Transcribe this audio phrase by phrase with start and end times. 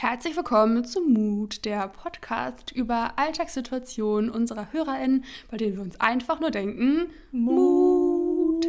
[0.00, 6.40] Herzlich willkommen zum Mut, der Podcast über Alltagssituationen unserer HörerInnen, bei denen wir uns einfach
[6.40, 8.64] nur denken, Mut.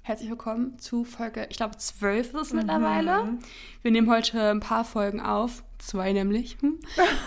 [0.00, 2.60] Herzlich willkommen zu Folge, ich glaube, 12 ist es mhm.
[2.60, 3.38] mittlerweile.
[3.82, 6.56] Wir nehmen heute ein paar Folgen auf, zwei nämlich.
[6.62, 6.78] Hm?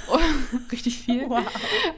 [0.72, 1.30] Richtig viel.
[1.30, 1.46] Wow.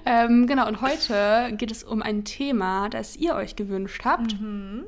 [0.06, 4.42] Ähm, genau, und heute geht es um ein Thema, das ihr euch gewünscht habt.
[4.42, 4.88] Mhm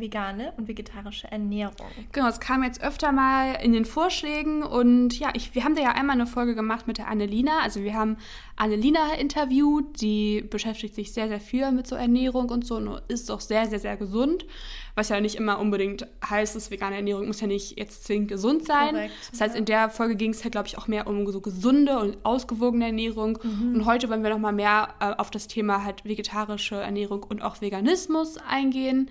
[0.00, 1.74] vegane und vegetarische Ernährung.
[2.12, 5.82] Genau, es kam jetzt öfter mal in den Vorschlägen und ja, ich, wir haben da
[5.82, 7.60] ja einmal eine Folge gemacht mit der Annelina.
[7.62, 8.16] Also wir haben
[8.56, 13.30] Annelina interviewt, die beschäftigt sich sehr, sehr viel mit so Ernährung und so und ist
[13.30, 14.46] auch sehr, sehr, sehr gesund.
[14.94, 18.66] Was ja nicht immer unbedingt heißt, dass vegane Ernährung muss ja nicht jetzt zwingend gesund
[18.66, 18.90] sein.
[18.90, 19.58] Korrekt, das heißt, ja.
[19.60, 22.86] in der Folge ging es ja, glaube ich, auch mehr um so gesunde und ausgewogene
[22.86, 23.38] Ernährung.
[23.42, 23.74] Mhm.
[23.74, 27.60] Und heute wollen wir nochmal mehr äh, auf das Thema halt vegetarische Ernährung und auch
[27.60, 29.08] Veganismus eingehen.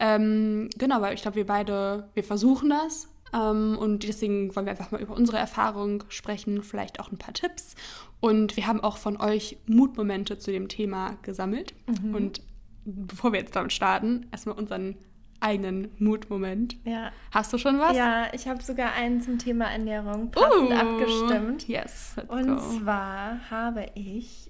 [0.00, 3.08] Ähm, genau, weil ich glaube, wir beide, wir versuchen das.
[3.32, 7.34] Ähm, und deswegen wollen wir einfach mal über unsere Erfahrung sprechen, vielleicht auch ein paar
[7.34, 7.74] Tipps.
[8.18, 11.74] Und wir haben auch von euch Mutmomente zu dem Thema gesammelt.
[11.86, 12.14] Mhm.
[12.14, 12.42] Und
[12.84, 14.96] bevor wir jetzt damit starten, erstmal unseren
[15.40, 16.76] eigenen Mutmoment.
[16.84, 17.12] Ja.
[17.30, 17.96] Hast du schon was?
[17.96, 21.68] Ja, ich habe sogar einen zum Thema Ernährung passend uh, abgestimmt.
[21.68, 22.16] Yes.
[22.28, 22.56] Und go.
[22.56, 24.49] zwar habe ich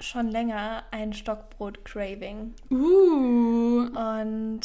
[0.00, 2.54] schon länger ein Stockbrot-Craving.
[2.70, 3.88] Uh.
[3.88, 4.60] Und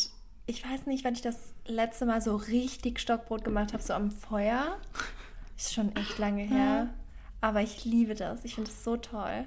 [0.46, 4.12] ich weiß nicht, wann ich das letzte Mal so richtig Stockbrot gemacht habe, so am
[4.12, 4.78] Feuer.
[5.58, 6.94] Ist schon echt lange her.
[7.42, 8.44] Aber ich liebe das.
[8.46, 9.46] Ich finde es so toll.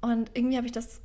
[0.00, 1.00] Und irgendwie habe ich das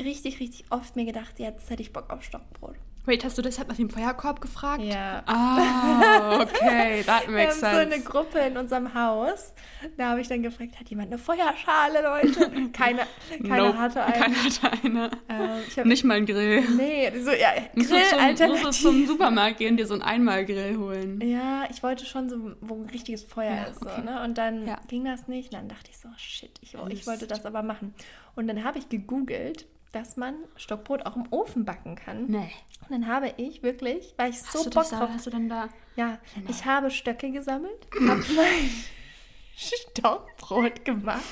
[0.00, 2.76] richtig, richtig oft mir gedacht, jetzt hätte ich Bock auf Stockbrot.
[3.08, 4.82] Wait, hast du deshalb nach dem Feuerkorb gefragt?
[4.82, 5.22] Ja.
[5.24, 7.62] Ah, okay, that makes sense.
[7.62, 9.54] Wir haben so eine Gruppe in unserem Haus.
[9.96, 12.50] Da habe ich dann gefragt, hat jemand eine Feuerschale, Leute?
[12.72, 14.12] Keine, keiner nope, hatte eine.
[14.12, 15.10] Keiner hatte eine.
[15.30, 16.60] Ähm, Nicht mal ein Grill.
[16.76, 20.02] Nee, so, ja, Grill, musst du, zum, musst du zum Supermarkt gehen, dir so einen
[20.02, 21.18] Einmalgrill holen.
[21.22, 23.80] Ja, ich wollte schon so, wo ein richtiges Feuer ja, ist.
[23.80, 23.90] Okay.
[23.96, 24.22] So, ne?
[24.22, 24.78] Und dann ja.
[24.86, 25.54] ging das nicht.
[25.54, 27.94] Und dann dachte ich so, shit, ich, ich wollte das aber machen.
[28.34, 32.26] Und dann habe ich gegoogelt, dass man Stockbrot auch im Ofen backen kann.
[32.26, 32.50] Nee.
[32.82, 35.10] Und dann habe ich wirklich, weil ich so hast Bock drauf...
[35.12, 35.68] Hast du denn da...
[35.96, 36.44] Ja, nee.
[36.48, 38.70] ich habe Stöcke gesammelt, habe mein
[39.56, 41.22] Stockbrot gemacht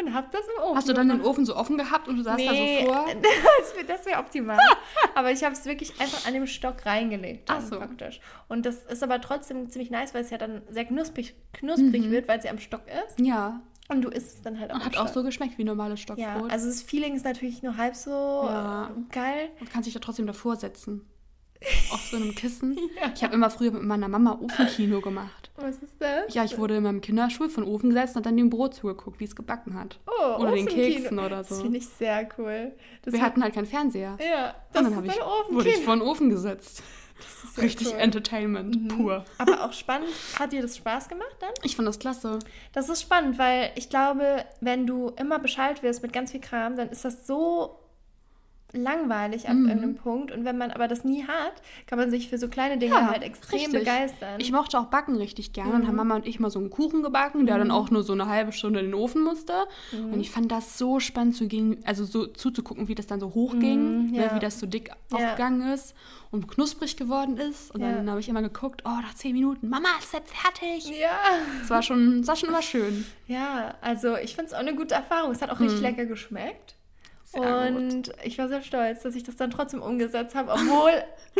[0.00, 1.24] und habe das im Ofen Hast du dann gemacht.
[1.24, 3.06] den Ofen so offen gehabt und du saßt nee, da so vor?
[3.86, 4.58] das wäre optimal.
[5.14, 7.48] aber ich habe es wirklich einfach an dem Stock reingelegt.
[7.48, 7.78] Ach so.
[7.78, 8.20] praktisch.
[8.48, 12.10] Und das ist aber trotzdem ziemlich nice, weil es ja dann sehr knusprig, knusprig mhm.
[12.10, 13.20] wird, weil es ja am Stock ist.
[13.20, 13.60] Ja.
[13.88, 14.80] Und du isst es dann halt auch.
[14.80, 16.24] Hat auch so geschmeckt wie normales Stockbrot.
[16.24, 18.90] Ja, also das Feeling ist natürlich nur halb so ja.
[19.10, 19.50] geil.
[19.60, 21.06] Und kannst dich da trotzdem davor setzen.
[21.92, 22.76] Auf so einem Kissen.
[23.00, 23.12] ja.
[23.14, 25.50] Ich habe immer früher mit meiner Mama Ofenkino gemacht.
[25.56, 26.34] Was ist das?
[26.34, 29.24] Ja, ich wurde in meinem Kinderstuhl von Ofen gesetzt und dann dem Brot zugeguckt, wie
[29.24, 30.00] es gebacken hat.
[30.06, 31.54] Oh, Oder den Keksen oder so.
[31.54, 32.72] Das finde ich sehr cool.
[33.02, 34.16] Das Wir hatten halt keinen Fernseher.
[34.20, 36.82] Ja, das und dann ist ich, wurde ich vor den Ofen gesetzt.
[37.58, 37.98] Richtig cool.
[37.98, 38.88] Entertainment, mhm.
[38.88, 39.24] pur.
[39.38, 40.10] Aber auch spannend.
[40.38, 41.52] Hat dir das Spaß gemacht dann?
[41.62, 42.38] Ich fand das klasse.
[42.72, 46.76] Das ist spannend, weil ich glaube, wenn du immer Bescheid wirst mit ganz viel Kram,
[46.76, 47.78] dann ist das so
[48.72, 49.68] langweilig ab mhm.
[49.68, 50.32] irgendeinem Punkt.
[50.32, 53.10] Und wenn man aber das nie hat, kann man sich für so kleine Dinge ja,
[53.10, 53.80] halt extrem richtig.
[53.80, 54.40] begeistern.
[54.40, 55.70] Ich mochte auch Backen richtig gerne.
[55.70, 55.76] Mhm.
[55.76, 57.60] Und haben Mama und ich mal so einen Kuchen gebacken, der mhm.
[57.60, 59.52] dann auch nur so eine halbe Stunde in den Ofen musste.
[59.92, 60.14] Mhm.
[60.14, 63.34] Und ich fand das so spannend zu gehen, also so zuzugucken, wie das dann so
[63.34, 64.26] hochging, mhm, ne, ja.
[64.28, 65.16] ne, wie das so dick ja.
[65.16, 65.94] aufgegangen ist
[66.30, 67.70] und knusprig geworden ist.
[67.72, 70.88] Und dann habe ich immer geguckt, oh, nach zehn Minuten, Mama, ist jetzt fertig.
[70.98, 71.18] Ja.
[71.62, 73.04] Es war schon, war schon immer schön.
[73.28, 75.30] Ja, also ich finde es auch eine gute Erfahrung.
[75.30, 75.84] Es hat auch richtig mhm.
[75.84, 76.76] lecker geschmeckt.
[77.34, 78.12] Und gut.
[78.24, 80.90] ich war sehr stolz, dass ich das dann trotzdem umgesetzt habe, obwohl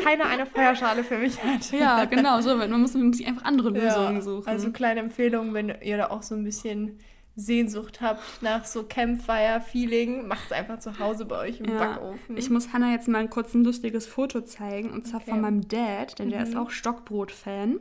[0.03, 1.71] keiner eine Feuerschale für mich hat.
[1.73, 2.57] Ja, genau, so.
[2.57, 4.49] Man muss, man muss sich einfach andere Lösungen ja, suchen.
[4.49, 6.99] Also kleine Empfehlung, wenn ihr da auch so ein bisschen
[7.35, 11.79] Sehnsucht habt nach so Campfire-Feeling, macht es einfach zu Hause bei euch im ja.
[11.79, 12.37] Backofen.
[12.37, 15.31] Ich muss Hannah jetzt mal kurz ein lustiges Foto zeigen, und zwar okay.
[15.31, 16.33] von meinem Dad, denn mhm.
[16.33, 16.61] der ist mhm.
[16.61, 17.81] auch Stockbrot-Fan.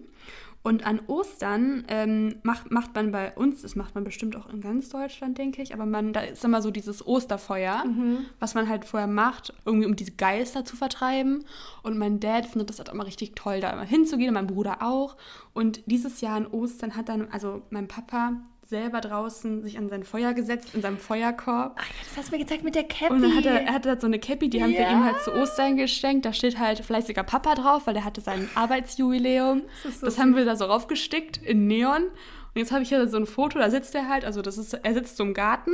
[0.63, 4.61] Und an Ostern ähm, macht, macht man bei uns, das macht man bestimmt auch in
[4.61, 8.25] ganz Deutschland, denke ich, aber man, da ist immer so dieses Osterfeuer, mhm.
[8.39, 11.45] was man halt vorher macht, irgendwie um diese Geister zu vertreiben.
[11.81, 15.17] Und mein Dad findet das halt immer richtig toll, da immer hinzugehen, mein Bruder auch.
[15.53, 18.33] Und dieses Jahr an Ostern hat dann, also mein Papa
[18.71, 21.75] selber draußen sich an sein Feuer gesetzt, in seinem Feuerkorb.
[21.77, 23.13] Ach ja, das hast du mir gezeigt mit der Cappy.
[23.13, 25.33] Und dann hat er, er hatte so eine Cappy, die haben wir ihm halt zu
[25.33, 26.25] Ostern geschenkt.
[26.25, 29.63] Da steht halt fleißiger Papa drauf, weil er hatte sein Arbeitsjubiläum.
[29.83, 32.03] Das, so das haben wir da so raufgestickt in Neon.
[32.03, 34.73] Und jetzt habe ich hier so ein Foto, da sitzt er halt, also das ist,
[34.73, 35.71] er sitzt so im Garten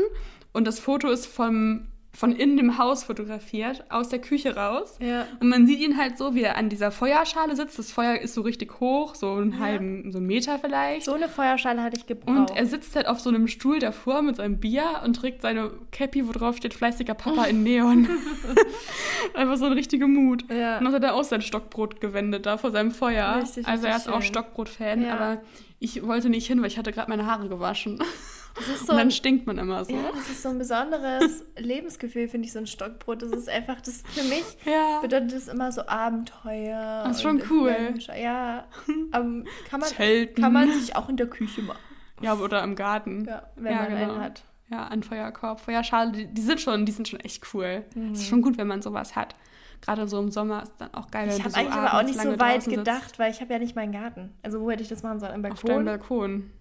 [0.53, 4.97] und das Foto ist vom von in dem Haus fotografiert, aus der Küche raus.
[4.99, 5.27] Ja.
[5.39, 7.77] Und man sieht ihn halt so, wie er an dieser Feuerschale sitzt.
[7.77, 9.59] Das Feuer ist so richtig hoch, so einen ja.
[9.59, 11.05] halben, so einen Meter vielleicht.
[11.05, 12.49] So eine Feuerschale hatte ich gebraucht.
[12.49, 15.69] Und er sitzt halt auf so einem Stuhl davor mit seinem Bier und trägt seine
[15.91, 18.09] Cappy, wo drauf steht, fleißiger Papa in Neon.
[19.35, 20.43] Einfach so ein richtiger Mut.
[20.49, 20.79] Ja.
[20.79, 23.43] Und dann hat er auch sein Stockbrot gewendet da vor seinem Feuer.
[23.43, 24.13] Richtig, also er ist schön.
[24.13, 25.43] auch Stockbrot-Fan, aber
[25.77, 27.99] ich wollte nicht hin, weil ich hatte gerade meine Haare gewaschen.
[28.83, 29.93] So und dann stinkt man immer so.
[29.93, 33.21] Ja, das ist so ein besonderes Lebensgefühl, finde ich, so ein Stockbrot.
[33.21, 34.99] Das ist einfach, das für mich ja.
[35.01, 37.03] bedeutet das immer so Abenteuer.
[37.05, 37.69] Das ist schon cool.
[37.69, 38.19] Adventure.
[38.19, 39.89] Ja, um, kann, man,
[40.35, 41.79] kann man sich auch in der Küche machen.
[42.21, 43.25] Ja, oder im Garten.
[43.25, 44.13] Ja, wenn ja, man genau.
[44.13, 44.43] einen hat.
[44.69, 47.85] Ja, ein Feuerkorb, Feuerschale, die, die, sind schon, die sind schon echt cool.
[47.95, 48.11] Mhm.
[48.11, 49.35] Es ist schon gut, wenn man sowas hat.
[49.81, 51.29] Gerade so im Sommer ist dann auch geil.
[51.29, 53.19] Ich habe so eigentlich aber auch nicht so weit gedacht, sitzt.
[53.19, 54.33] weil ich habe ja nicht meinen Garten.
[54.41, 55.35] Also wo hätte ich das machen sollen?
[55.35, 55.57] Im Balkon?
[55.57, 56.51] Auf deinem Balkon.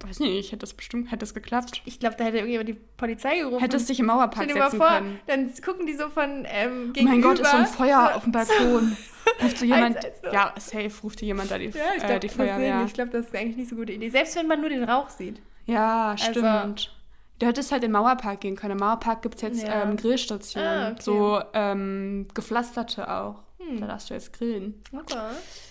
[0.00, 1.82] Weiß nicht, hätte das bestimmt, hätte das geklappt.
[1.86, 3.60] Ich glaube, da hätte irgendjemand die Polizei gerufen.
[3.60, 5.20] Hättest dich im Mauerpark setzen vor, können.
[5.26, 7.00] Dann gucken die so von ähm, gegenüber.
[7.00, 8.16] Oh mein Gott, ist so ein Feuer so.
[8.16, 8.96] auf dem Balkon.
[9.42, 9.98] Ruft so jemand,
[10.32, 12.84] ja, safe ruft hier jemand da die, ja, ich glaub, äh, die Feuerwehr.
[12.86, 14.08] Ich glaube, das ist eigentlich nicht so eine gute Idee.
[14.08, 15.42] Selbst wenn man nur den Rauch sieht.
[15.64, 16.46] Ja, also stimmt.
[16.46, 16.90] Also,
[17.38, 18.72] Du hättest halt in den Mauerpark gehen können.
[18.72, 19.82] Im Mauerpark gibt es jetzt ja.
[19.82, 20.68] ähm, Grillstationen.
[20.68, 21.02] Ah, okay.
[21.02, 23.42] So ähm, gepflasterte auch.
[23.68, 23.80] Hm.
[23.80, 24.74] Da darfst du jetzt grillen.
[24.92, 25.14] Okay.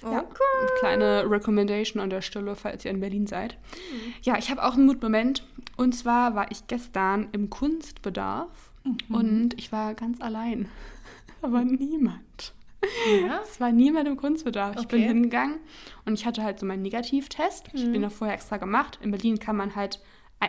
[0.04, 0.72] Ja, okay.
[0.80, 3.54] kleine Recommendation an der Stelle, falls ihr in Berlin seid.
[3.54, 4.14] Hm.
[4.22, 5.44] Ja, ich habe auch einen Mutmoment.
[5.78, 9.16] Und zwar war ich gestern im Kunstbedarf mhm.
[9.16, 10.70] und ich war ganz allein.
[11.42, 12.54] da war niemand.
[13.22, 13.42] Ja?
[13.44, 14.72] Es war niemand im Kunstbedarf.
[14.72, 14.82] Okay.
[14.82, 15.60] Ich bin hingegangen
[16.06, 17.74] und ich hatte halt so meinen Negativtest.
[17.74, 17.80] Mhm.
[17.80, 19.00] Ich bin da vorher extra gemacht.
[19.02, 20.00] In Berlin kann man halt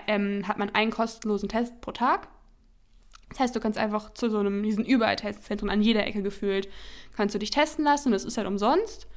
[0.07, 2.29] ähm, hat man einen kostenlosen Test pro Tag.
[3.31, 6.69] Das heißt, du kannst einfach zu so einem, diesen überall Testzentren an jeder Ecke gefühlt,
[7.17, 9.09] kannst du dich testen lassen und das ist halt umsonst.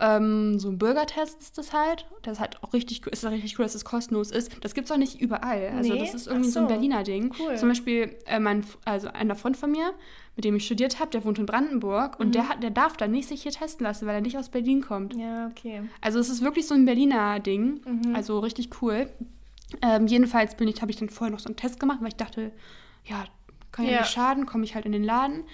[0.00, 2.06] Ähm, so ein Bürgertest ist das halt.
[2.22, 4.50] Das ist halt auch richtig, ist richtig cool, dass es kostenlos ist.
[4.64, 5.68] Das gibt es auch nicht überall.
[5.76, 6.00] Also nee?
[6.00, 6.54] das ist irgendwie so.
[6.54, 6.60] so.
[6.60, 7.32] ein Berliner Ding.
[7.38, 7.56] Cool.
[7.56, 9.92] Zum Beispiel äh, mein, also einer Freund von mir,
[10.34, 12.26] mit dem ich studiert habe, der wohnt in Brandenburg mhm.
[12.26, 14.48] und der, hat, der darf dann nicht sich hier testen lassen, weil er nicht aus
[14.48, 15.14] Berlin kommt.
[15.14, 15.82] Ja, okay.
[16.00, 17.80] Also es ist wirklich so ein Berliner Ding.
[17.84, 18.16] Mhm.
[18.16, 19.08] Also richtig cool.
[19.82, 22.16] Ähm, jedenfalls bin ich, habe ich dann vorher noch so einen Test gemacht, weil ich
[22.16, 22.50] dachte,
[23.04, 23.24] ja,
[23.70, 24.00] kann ja, ja.
[24.00, 25.44] nicht schaden, komme ich halt in den Laden.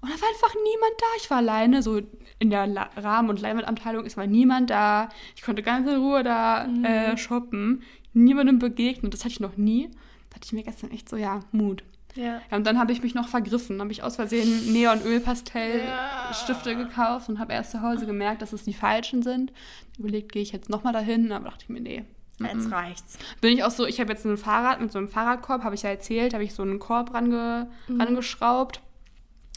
[0.00, 1.06] Und da war einfach niemand da.
[1.16, 1.98] Ich war alleine, so
[2.38, 4.04] in der La Rahmen- und Leinwandabteilung.
[4.04, 5.08] Es war niemand da.
[5.34, 6.84] Ich konnte ganz in Ruhe da mhm.
[6.84, 7.82] äh, shoppen.
[8.12, 9.10] Niemandem begegnen.
[9.10, 9.88] Das hatte ich noch nie.
[10.28, 11.84] Da hatte ich mir gestern echt so, ja, Mut.
[12.16, 12.42] Ja.
[12.50, 13.80] ja und dann habe ich mich noch vergriffen.
[13.80, 16.76] Habe ich aus Versehen Neon-Ölpastell-Stifte ja.
[16.82, 19.52] gekauft und habe erst zu Hause gemerkt, dass es die falschen sind.
[19.98, 21.32] Überlegt, gehe ich jetzt nochmal dahin?
[21.32, 22.04] Aber dachte ich mir, nee,
[22.40, 23.18] Jetzt reicht's.
[23.40, 25.82] Bin ich auch so, ich habe jetzt ein Fahrrad mit so einem Fahrradkorb, habe ich
[25.82, 28.00] ja erzählt, habe ich so einen Korb range, mhm.
[28.00, 28.80] rangeschraubt.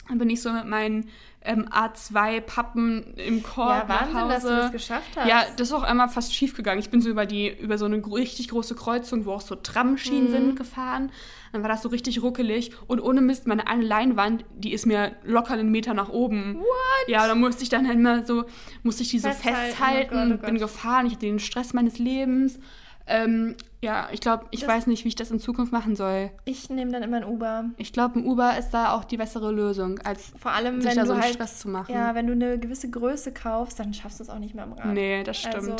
[0.08, 1.08] Dann bin ich so mit meinen
[1.42, 3.68] ähm, A2-Pappen im Korb.
[3.68, 4.32] Ja, Wahnsinn, nach Hause.
[4.32, 5.28] dass du das geschafft hast.
[5.28, 6.80] Ja, das ist auch einmal fast schief gegangen.
[6.80, 10.28] Ich bin so über, die, über so eine richtig große Kreuzung, wo auch so Tramschienen
[10.28, 10.32] mhm.
[10.32, 11.12] sind, gefahren.
[11.52, 12.72] Dann war das so richtig ruckelig.
[12.86, 16.56] Und ohne Mist, meine eine Leinwand, die ist mir locker einen Meter nach oben.
[16.56, 17.08] What?
[17.08, 18.44] Ja, da musste ich dann halt immer so,
[18.82, 21.06] musste ich die so festhalten, festhalten oh Gott, oh bin gefahren.
[21.06, 22.58] Ich hatte den Stress meines Lebens.
[23.06, 26.30] Ähm, ja, ich glaube, ich das weiß nicht, wie ich das in Zukunft machen soll.
[26.44, 27.66] Ich nehme dann immer ein Uber.
[27.76, 30.96] Ich glaube, ein Uber ist da auch die bessere Lösung, als vor allem sich wenn
[30.98, 31.94] da so einen halt, Stress zu machen.
[31.94, 34.72] Ja, wenn du eine gewisse Größe kaufst, dann schaffst du es auch nicht mehr am
[34.72, 34.86] Rad.
[34.94, 35.54] Nee, das stimmt.
[35.54, 35.76] Also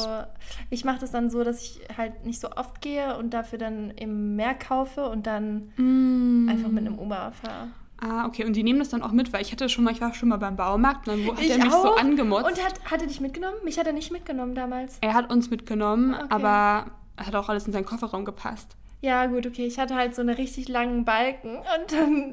[0.71, 3.93] ich mache das dann so, dass ich halt nicht so oft gehe und dafür dann
[3.97, 6.49] eben mehr kaufe und dann mm.
[6.49, 7.69] einfach mit einem Uber fahre.
[8.01, 8.45] Ah, okay.
[8.45, 10.29] Und die nehmen das dann auch mit, weil ich hatte schon mal, ich war schon
[10.29, 11.83] mal beim Baumarkt und dann hat ich er mich auch.
[11.83, 12.47] so angemotzt.
[12.47, 13.57] Und hat, hat er dich mitgenommen?
[13.65, 14.99] Mich hat er nicht mitgenommen damals.
[15.01, 16.27] Er hat uns mitgenommen, okay.
[16.29, 18.77] aber hat auch alles in seinen Kofferraum gepasst.
[19.01, 19.65] Ja, gut, okay.
[19.65, 22.33] Ich hatte halt so einen richtig langen Balken und dann,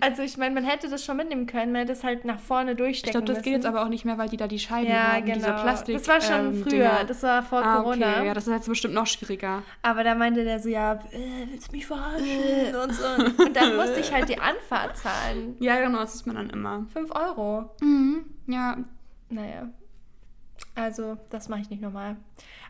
[0.00, 2.76] also ich meine, man hätte das schon mitnehmen können, man hätte es halt nach vorne
[2.76, 3.44] durchstecken Ich glaube, das müssen.
[3.44, 5.34] geht jetzt aber auch nicht mehr, weil die da die Scheiben ja, haben, genau.
[5.34, 5.96] diese Plastik.
[5.96, 7.04] Das war schon ähm, früher, Dinger.
[7.04, 8.18] das war vor ah, Corona.
[8.18, 8.26] Okay.
[8.28, 9.64] Ja, das ist jetzt bestimmt noch schwieriger.
[9.82, 13.42] Aber da meinte der so, ja, äh, willst du mich verarschen und so.
[13.44, 15.56] Und dann musste ich halt die Anfahrt zahlen.
[15.58, 16.86] Ja, genau, das ist man dann immer.
[16.92, 17.70] Fünf Euro.
[17.80, 18.76] Mhm, ja.
[19.30, 19.68] Naja.
[20.76, 22.16] Also, das mache ich nicht nochmal.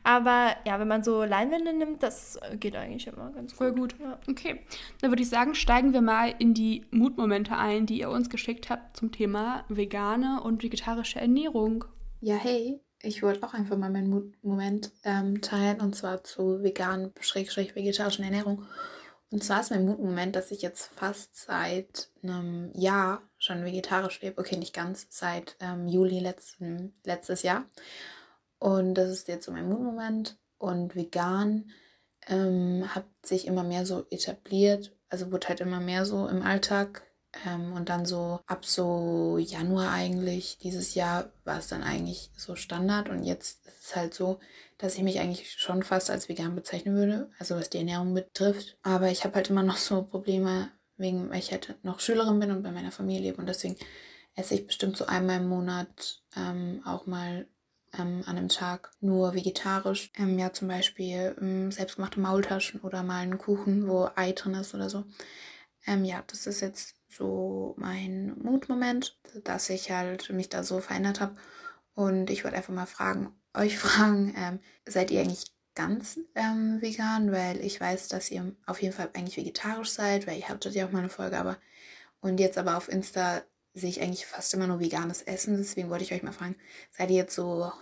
[0.09, 3.99] Aber ja, wenn man so Leinwände nimmt, das geht eigentlich immer ganz Voll gut.
[3.99, 4.01] gut.
[4.01, 4.19] Ja.
[4.27, 4.61] Okay,
[5.03, 8.71] dann würde ich sagen, steigen wir mal in die Mutmomente ein, die ihr uns geschickt
[8.71, 11.85] habt zum Thema vegane und vegetarische Ernährung.
[12.23, 17.13] Ja, hey, ich wollte auch einfach mal meinen Mutmoment ähm, teilen und zwar zu veganen,
[17.21, 18.65] schrägstrich vegetarischen Ernährung.
[19.31, 24.41] Und zwar ist mein Mutmoment, dass ich jetzt fast seit einem Jahr schon vegetarisch lebe.
[24.41, 27.67] Okay, nicht ganz, seit ähm, Juli letzten, letztes Jahr.
[28.59, 30.39] Und das ist jetzt so mein Mutmoment.
[30.59, 31.71] Und vegan
[32.27, 37.03] ähm, hat sich immer mehr so etabliert, also wurde halt immer mehr so im Alltag.
[37.47, 42.57] Ähm, und dann so ab so Januar eigentlich, dieses Jahr war es dann eigentlich so
[42.57, 43.09] Standard.
[43.09, 44.41] Und jetzt ist es halt so,
[44.79, 48.79] dass ich mich eigentlich schon fast als vegan bezeichnen würde, also was die Ernährung betrifft.
[48.83, 52.51] Aber ich habe halt immer noch so Probleme, wegen, weil ich halt noch Schülerin bin
[52.51, 53.39] und bei meiner Familie lebe.
[53.39, 53.77] Und deswegen
[54.35, 57.47] esse ich bestimmt so einmal im Monat ähm, auch mal
[57.95, 60.11] ähm, an einem Tag nur vegetarisch.
[60.17, 64.75] Ähm, ja, zum Beispiel ähm, selbstgemachte Maultaschen oder mal einen Kuchen, wo Ei drin ist
[64.75, 65.05] oder so.
[65.87, 71.21] Ähm, ja, das ist jetzt so mein Mutmoment, dass ich halt mich da so verändert
[71.21, 71.37] habe.
[71.95, 77.33] Und ich wollte einfach mal fragen, euch fragen, ähm, seid ihr eigentlich ganz ähm, vegan?
[77.33, 80.87] Weil ich weiß, dass ihr auf jeden Fall eigentlich vegetarisch seid, weil ihr hattet ja
[80.87, 81.59] auch mal eine Folge, aber
[82.21, 83.43] und jetzt aber auf Insta
[83.75, 85.57] sehe ich eigentlich fast immer nur veganes Essen.
[85.57, 86.57] Deswegen wollte ich euch mal fragen,
[86.91, 87.73] seid ihr jetzt so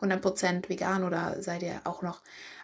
[0.00, 2.20] 100% vegan oder seid ihr auch noch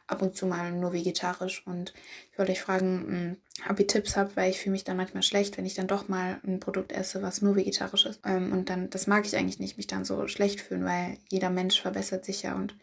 [0.06, 1.66] ab und zu mal nur vegetarisch?
[1.66, 1.94] Und
[2.32, 3.36] ich wollte euch fragen, hm,
[3.70, 6.08] ob ihr Tipps habt, weil ich fühle mich dann manchmal schlecht, wenn ich dann doch
[6.08, 8.20] mal ein Produkt esse, was nur vegetarisch ist.
[8.24, 11.50] Ähm, und dann, das mag ich eigentlich nicht, mich dann so schlecht fühlen, weil jeder
[11.50, 12.74] Mensch verbessert sich ja und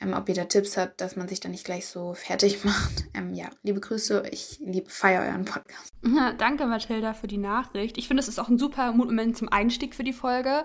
[0.00, 3.04] ähm, ob ihr da Tipps habt, dass man sich dann nicht gleich so fertig macht.
[3.14, 5.92] Ähm, ja, liebe Grüße, ich liebe feier euren Podcast.
[6.38, 7.96] Danke, Mathilda, für die Nachricht.
[7.98, 10.64] Ich finde, es ist auch ein super Moment zum Einstieg für die Folge.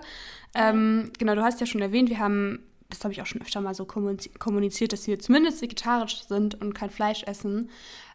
[0.54, 3.60] Ähm, genau, du hast ja schon erwähnt, wir haben, das habe ich auch schon öfter
[3.60, 7.70] mal so kommuniziert, dass wir zumindest vegetarisch sind und kein Fleisch essen.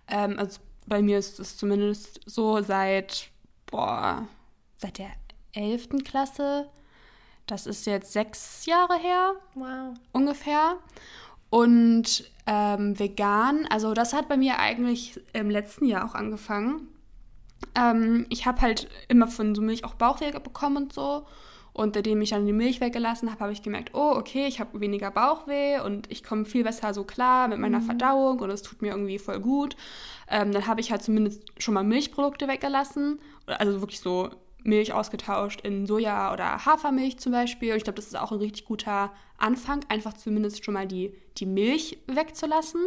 [0.08, 3.30] Ähm, also bei mir ist es zumindest so seit,
[3.66, 4.28] boah,
[4.78, 5.10] seit der
[5.54, 5.90] 11.
[6.04, 6.70] Klasse
[7.48, 9.34] das ist jetzt sechs Jahre her.
[9.56, 9.96] Wow.
[10.12, 10.78] Ungefähr.
[11.50, 16.88] Und ähm, vegan, also das hat bei mir eigentlich im letzten Jahr auch angefangen.
[17.74, 21.26] Ähm, ich habe halt immer von so Milch auch Bauchweh bekommen und so.
[21.78, 24.80] Und seitdem ich dann die Milch weggelassen habe, habe ich gemerkt, oh, okay, ich habe
[24.80, 27.86] weniger Bauchweh und ich komme viel besser so klar mit meiner mhm.
[27.86, 29.78] Verdauung und es tut mir irgendwie voll gut.
[30.28, 33.20] Ähm, dann habe ich halt zumindest schon mal Milchprodukte weggelassen.
[33.46, 34.32] Also wirklich so
[34.64, 37.72] Milch ausgetauscht in Soja- oder Hafermilch zum Beispiel.
[37.72, 41.14] Und ich glaube, das ist auch ein richtig guter Anfang, einfach zumindest schon mal die,
[41.38, 42.82] die Milch wegzulassen.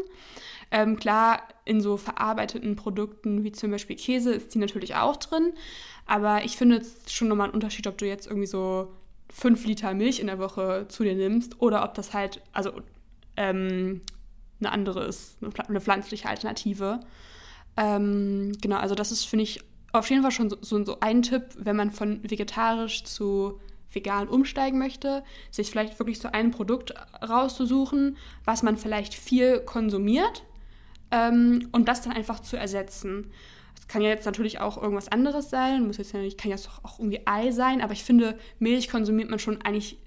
[0.71, 5.53] Ähm, klar, in so verarbeiteten Produkten wie zum Beispiel Käse ist die natürlich auch drin.
[6.07, 8.93] Aber ich finde es schon nochmal einen Unterschied, ob du jetzt irgendwie so
[9.33, 12.73] fünf Liter Milch in der Woche zu dir nimmst oder ob das halt, also
[13.37, 14.03] ähm,
[14.59, 17.01] eine andere ist, eine pflanzliche Alternative.
[17.77, 19.61] Ähm, genau, also das ist, finde ich,
[19.93, 23.61] auf jeden Fall schon so, so, ein Tipp, wenn man von vegetarisch zu
[23.93, 26.95] vegan umsteigen möchte, sich vielleicht wirklich so ein Produkt
[27.27, 30.45] rauszusuchen, was man vielleicht viel konsumiert
[31.11, 33.33] ähm, und das dann einfach zu ersetzen.
[33.79, 36.99] Es kann ja jetzt natürlich auch irgendwas anderes sein, muss jetzt nicht, kann ja auch
[37.01, 39.99] irgendwie Ei sein, aber ich finde, Milch konsumiert man schon eigentlich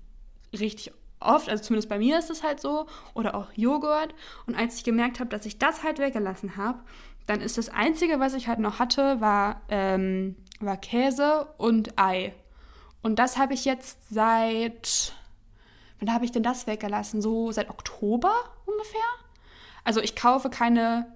[0.57, 4.13] richtig oft, also zumindest bei mir ist es halt so, oder auch Joghurt.
[4.45, 6.79] Und als ich gemerkt habe, dass ich das halt weggelassen habe,
[7.25, 12.33] dann ist das Einzige, was ich halt noch hatte, war, ähm, war Käse und Ei.
[13.01, 15.13] Und das habe ich jetzt seit.
[15.99, 17.21] Wann habe ich denn das weggelassen?
[17.21, 18.33] So seit Oktober
[18.65, 18.99] ungefähr?
[19.83, 21.07] Also ich kaufe keine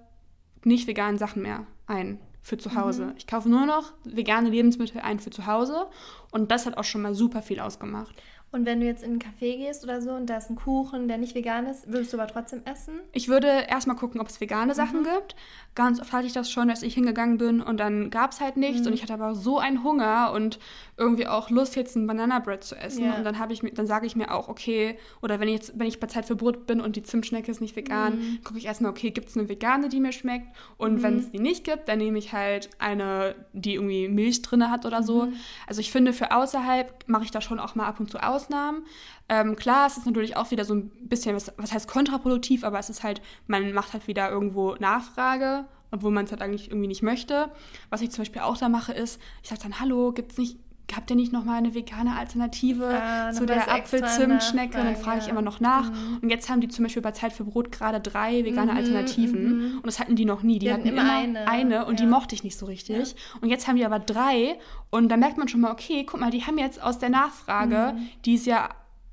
[0.64, 3.06] nicht veganen Sachen mehr ein für zu Hause.
[3.06, 3.14] Mhm.
[3.16, 5.86] Ich kaufe nur noch vegane Lebensmittel ein für zu Hause.
[6.30, 8.14] Und das hat auch schon mal super viel ausgemacht.
[8.50, 11.06] Und wenn du jetzt in einen Café gehst oder so und da ist ein Kuchen,
[11.06, 13.00] der nicht vegan ist, würdest du aber trotzdem essen?
[13.12, 15.04] Ich würde erstmal gucken, ob es vegane Sachen mhm.
[15.04, 15.36] gibt.
[15.78, 18.56] Ganz oft hatte ich das schon, dass ich hingegangen bin und dann gab es halt
[18.56, 18.88] nichts mhm.
[18.88, 20.58] und ich hatte aber so einen Hunger und
[20.96, 23.04] irgendwie auch Lust, jetzt ein Banana Bread zu essen.
[23.04, 23.14] Ja.
[23.14, 25.86] Und dann habe ich dann sage ich mir auch, okay, oder wenn ich jetzt, wenn
[25.86, 28.42] ich bei Zeit für Brot bin und die Zimtschnecke ist nicht vegan, mhm.
[28.42, 30.48] gucke ich erstmal, okay, gibt es eine vegane, die mir schmeckt?
[30.78, 31.02] Und mhm.
[31.04, 34.84] wenn es die nicht gibt, dann nehme ich halt eine, die irgendwie Milch drin hat
[34.84, 35.26] oder so.
[35.26, 35.34] Mhm.
[35.68, 38.84] Also ich finde, für außerhalb mache ich da schon auch mal ab und zu Ausnahmen.
[39.28, 42.78] Ähm, klar, es ist natürlich auch wieder so ein bisschen, was, was heißt kontraproduktiv, aber
[42.78, 46.88] es ist halt, man macht halt wieder irgendwo Nachfrage, obwohl man es halt eigentlich irgendwie
[46.88, 47.50] nicht möchte.
[47.90, 50.58] Was ich zum Beispiel auch da mache, ist, ich sage dann, hallo, gibt es nicht
[50.94, 54.78] habt ihr nicht noch mal eine vegane Alternative ah, zu der Apfelzimtschnecke?
[54.78, 55.90] Und dann frage ich immer noch nach.
[55.90, 56.18] Mhm.
[56.22, 59.58] Und jetzt haben die zum Beispiel bei Zeit für Brot gerade drei vegane mhm, Alternativen.
[59.58, 59.76] Mhm.
[59.76, 60.58] Und das hatten die noch nie.
[60.58, 62.06] Die, die hatten, immer eine, eine und ja.
[62.06, 63.10] die mochte ich nicht so richtig.
[63.10, 63.16] Ja.
[63.40, 64.58] Und jetzt haben die aber drei.
[64.90, 67.94] Und da merkt man schon mal, okay, guck mal, die haben jetzt aus der Nachfrage,
[67.94, 68.08] mhm.
[68.24, 68.70] die es ja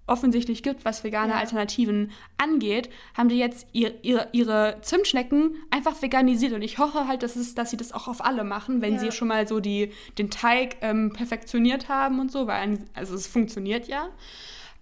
[0.08, 1.40] offensichtlich gibt, was vegane ja.
[1.40, 6.54] Alternativen angeht, haben die jetzt ihr, ihre, ihre Zimtschnecken einfach veganisiert.
[6.54, 9.00] Und ich hoffe halt, dass, es, dass sie das auch auf alle machen, wenn ja.
[9.00, 13.28] sie schon mal so die, den Teig ähm, perfektioniert haben und so, weil also es
[13.28, 14.10] funktioniert ja.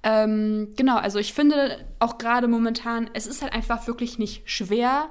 [0.04, 5.10] Ähm, genau, also ich finde auch gerade momentan, es ist halt einfach wirklich nicht schwer,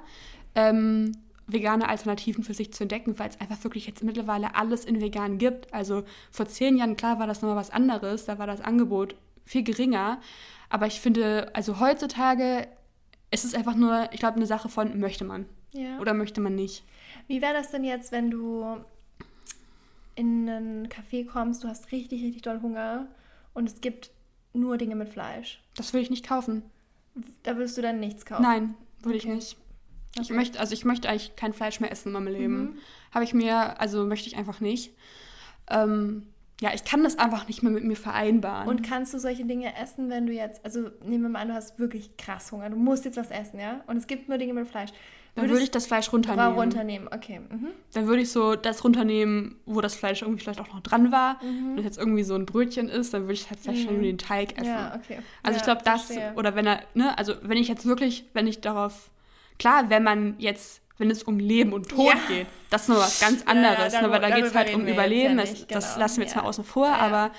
[0.55, 1.13] ähm,
[1.47, 5.39] vegane Alternativen für sich zu entdecken, weil es einfach wirklich jetzt mittlerweile alles in vegan
[5.39, 5.73] gibt.
[5.73, 9.15] Also vor zehn Jahren, klar, war das nochmal was anderes, da war das Angebot
[9.45, 10.21] viel geringer.
[10.69, 12.69] Aber ich finde, also heutzutage
[13.31, 15.99] ist es einfach nur, ich glaube, eine Sache von, möchte man ja.
[15.99, 16.85] oder möchte man nicht.
[17.27, 18.65] Wie wäre das denn jetzt, wenn du
[20.15, 23.07] in einen Café kommst, du hast richtig, richtig doll Hunger
[23.55, 24.11] und es gibt
[24.53, 25.63] nur Dinge mit Fleisch?
[25.77, 26.63] Das würde ich nicht kaufen.
[27.43, 28.43] Da würdest du dann nichts kaufen?
[28.43, 29.29] Nein, würde okay.
[29.29, 29.57] ich nicht.
[30.17, 30.23] Okay.
[30.23, 32.61] Ich möchte, also ich möchte eigentlich kein Fleisch mehr essen in meinem Leben.
[32.61, 32.79] Mhm.
[33.13, 34.93] Habe ich mir, also möchte ich einfach nicht.
[35.71, 36.27] Ähm,
[36.61, 38.69] ja, ich kann das einfach nicht mehr mit mir vereinbaren.
[38.69, 41.55] Und kannst du solche Dinge essen, wenn du jetzt, also nehmen wir mal an, du
[41.55, 43.83] hast wirklich krass Hunger, du musst jetzt was essen, ja?
[43.87, 44.91] Und es gibt nur Dinge mit Fleisch.
[45.35, 46.53] Dann würde ich das Fleisch runternehmen.
[46.53, 47.41] runternehmen, okay.
[47.41, 47.69] Mhm.
[47.95, 51.43] Dann würde ich so das runternehmen, wo das Fleisch irgendwie vielleicht auch noch dran war.
[51.43, 51.71] Mhm.
[51.71, 53.97] Wenn es jetzt irgendwie so ein Brötchen ist, dann würde ich halt vielleicht mhm.
[53.97, 54.67] nur den Teig essen.
[54.67, 55.21] Ja, okay.
[55.43, 56.35] Also ja, ich glaube, das, verstehe.
[56.37, 59.11] oder wenn er, ne, also wenn ich jetzt wirklich, wenn ich darauf,
[59.59, 62.21] klar, wenn man jetzt, wenn es um Leben und Tod ja.
[62.29, 64.87] geht, das ist nur was ganz anderes, ja, ne, weil da geht es halt um
[64.87, 65.67] Überleben, das, genau.
[65.69, 67.33] das, lassen wir jetzt mal außen vor, aber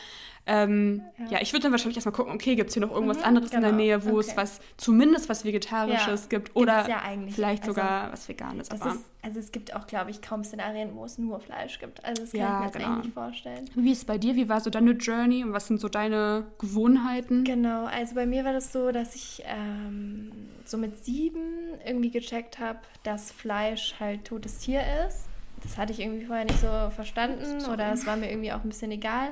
[0.46, 1.38] ähm, ja.
[1.38, 1.42] ja.
[1.42, 3.70] ich würde dann wahrscheinlich erstmal gucken, okay, gibt es hier noch irgendwas mhm, anderes genau.
[3.70, 4.02] in der genau.
[4.02, 4.28] Nähe, wo okay.
[4.30, 6.28] es was, zumindest was Vegetarisches ja.
[6.30, 8.68] gibt oder ja vielleicht also, sogar was Veganes.
[8.68, 8.84] Ist,
[9.22, 12.04] also es gibt auch, glaube ich, kaum Szenarien, wo es nur Fleisch gibt.
[12.04, 12.88] Also das kann ich mir jetzt genau.
[12.88, 13.70] eigentlich nicht vorstellen.
[13.76, 14.36] Wie ist es bei dir?
[14.36, 17.46] Wie war so deine Journey und was sind so deine Gewohnheiten?
[17.46, 20.32] Genau, also bei mir war das so, dass ich ähm,
[20.66, 25.26] so mit sieben irgendwie gecheckt habe, dass Fleisch halt totes Tier ist.
[25.62, 27.76] Das hatte ich irgendwie vorher nicht so verstanden Sorry.
[27.76, 29.30] oder es war mir irgendwie auch ein bisschen egal.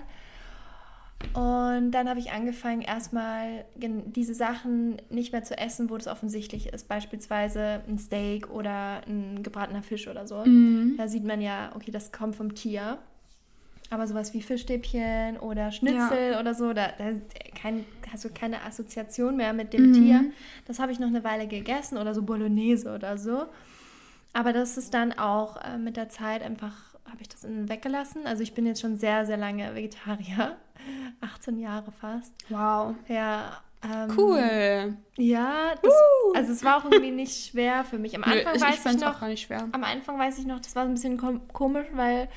[1.34, 6.68] Und dann habe ich angefangen, erstmal diese Sachen nicht mehr zu essen, wo das offensichtlich
[6.74, 6.88] ist.
[6.88, 10.44] Beispielsweise ein Steak oder ein gebratener Fisch oder so.
[10.46, 10.96] Mhm.
[10.98, 12.98] Da sieht man ja, okay, das kommt vom Tier.
[13.90, 16.40] Aber sowas wie Fischstäbchen oder Schnitzel ja.
[16.40, 17.12] oder so, da, da
[17.62, 19.94] kein, hast du keine Assoziation mehr mit dem mhm.
[19.94, 20.24] Tier.
[20.66, 23.46] Das habe ich noch eine Weile gegessen oder so Bolognese oder so.
[24.34, 28.25] Aber das ist dann auch äh, mit der Zeit einfach habe ich das weggelassen.
[28.25, 30.58] Also ich bin jetzt schon sehr, sehr lange Vegetarier.
[31.21, 32.33] 18 Jahre fast.
[32.50, 32.95] Wow.
[33.07, 33.61] Ja.
[33.83, 34.97] Ähm, cool.
[35.17, 36.33] Ja, das, uh.
[36.35, 38.15] also es war auch irgendwie nicht schwer für mich.
[38.15, 39.67] Am Anfang Nö, ich, weiß ich, ich noch, auch gar nicht schwer.
[39.71, 41.17] Am Anfang weiß ich noch, das war ein bisschen
[41.51, 42.29] komisch, weil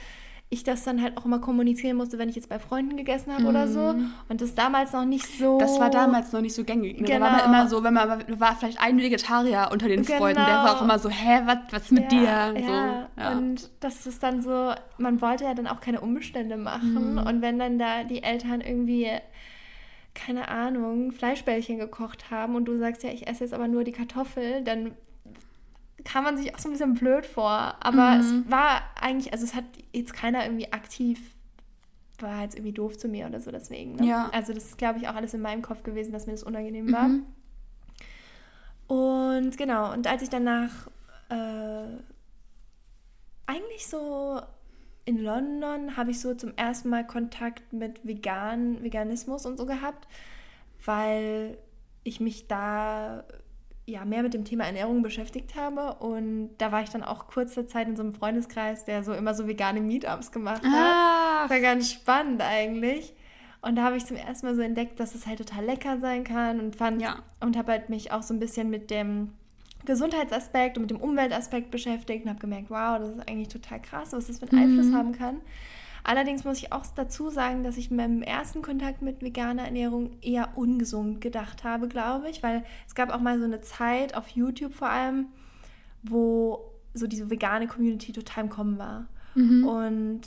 [0.54, 3.44] ich das dann halt auch immer kommunizieren musste, wenn ich jetzt bei Freunden gegessen habe
[3.44, 3.46] mm.
[3.46, 3.92] oder so.
[3.92, 4.12] Mhm.
[4.28, 5.58] Und das damals noch nicht so.
[5.58, 7.00] Das war damals noch nicht so gängig.
[7.00, 7.06] Ne?
[7.06, 7.18] Genau.
[7.18, 10.18] Da war man immer so, wenn man war vielleicht ein Vegetarier unter den genau.
[10.18, 12.62] Freunden, der war auch immer so, hä, was, was mit ja, dir?
[12.62, 13.08] So, ja.
[13.18, 13.32] ja.
[13.32, 17.14] Und das ist dann so, man wollte ja dann auch keine Umstände machen.
[17.14, 17.18] Mm.
[17.18, 19.10] Und wenn dann da die Eltern irgendwie
[20.14, 23.92] keine Ahnung, Fleischbällchen gekocht haben und du sagst ja, ich esse jetzt aber nur die
[23.92, 24.92] Kartoffel, dann
[26.04, 27.76] kam man sich auch so ein bisschen blöd vor.
[27.80, 28.20] Aber mhm.
[28.20, 31.18] es war eigentlich, also es hat jetzt keiner irgendwie aktiv,
[32.18, 33.96] war jetzt irgendwie doof zu mir oder so deswegen.
[33.96, 34.06] Ne?
[34.06, 34.30] Ja.
[34.32, 36.92] Also das ist, glaube ich, auch alles in meinem Kopf gewesen, dass mir das unangenehm
[36.92, 37.08] war.
[37.08, 37.26] Mhm.
[38.86, 40.88] Und genau, und als ich danach
[41.30, 41.86] äh,
[43.46, 44.40] eigentlich so
[45.06, 50.08] in London habe ich so zum ersten Mal Kontakt mit Vegan, Veganismus und so gehabt,
[50.84, 51.58] weil
[52.04, 53.24] ich mich da
[53.86, 55.94] ja, mehr mit dem Thema Ernährung beschäftigt habe.
[55.94, 59.34] Und da war ich dann auch kurze Zeit in so einem Freundeskreis, der so immer
[59.34, 60.72] so vegane Meetups gemacht hat.
[60.72, 61.48] Ah.
[61.48, 63.14] War ganz spannend eigentlich.
[63.60, 66.24] Und da habe ich zum ersten Mal so entdeckt, dass es halt total lecker sein
[66.24, 67.22] kann und fand ja.
[67.40, 69.32] und habe halt mich auch so ein bisschen mit dem
[69.86, 74.12] Gesundheitsaspekt und mit dem Umweltaspekt beschäftigt und habe gemerkt, wow, das ist eigentlich total krass,
[74.12, 74.96] was das für einen Einfluss mhm.
[74.96, 75.40] haben kann.
[76.04, 80.18] Allerdings muss ich auch dazu sagen, dass ich in meinem ersten Kontakt mit veganer Ernährung
[80.20, 84.28] eher ungesund gedacht habe, glaube ich, weil es gab auch mal so eine Zeit auf
[84.28, 85.28] YouTube vor allem,
[86.02, 89.08] wo so diese vegane Community total im Kommen war.
[89.34, 89.66] Mhm.
[89.66, 90.20] Und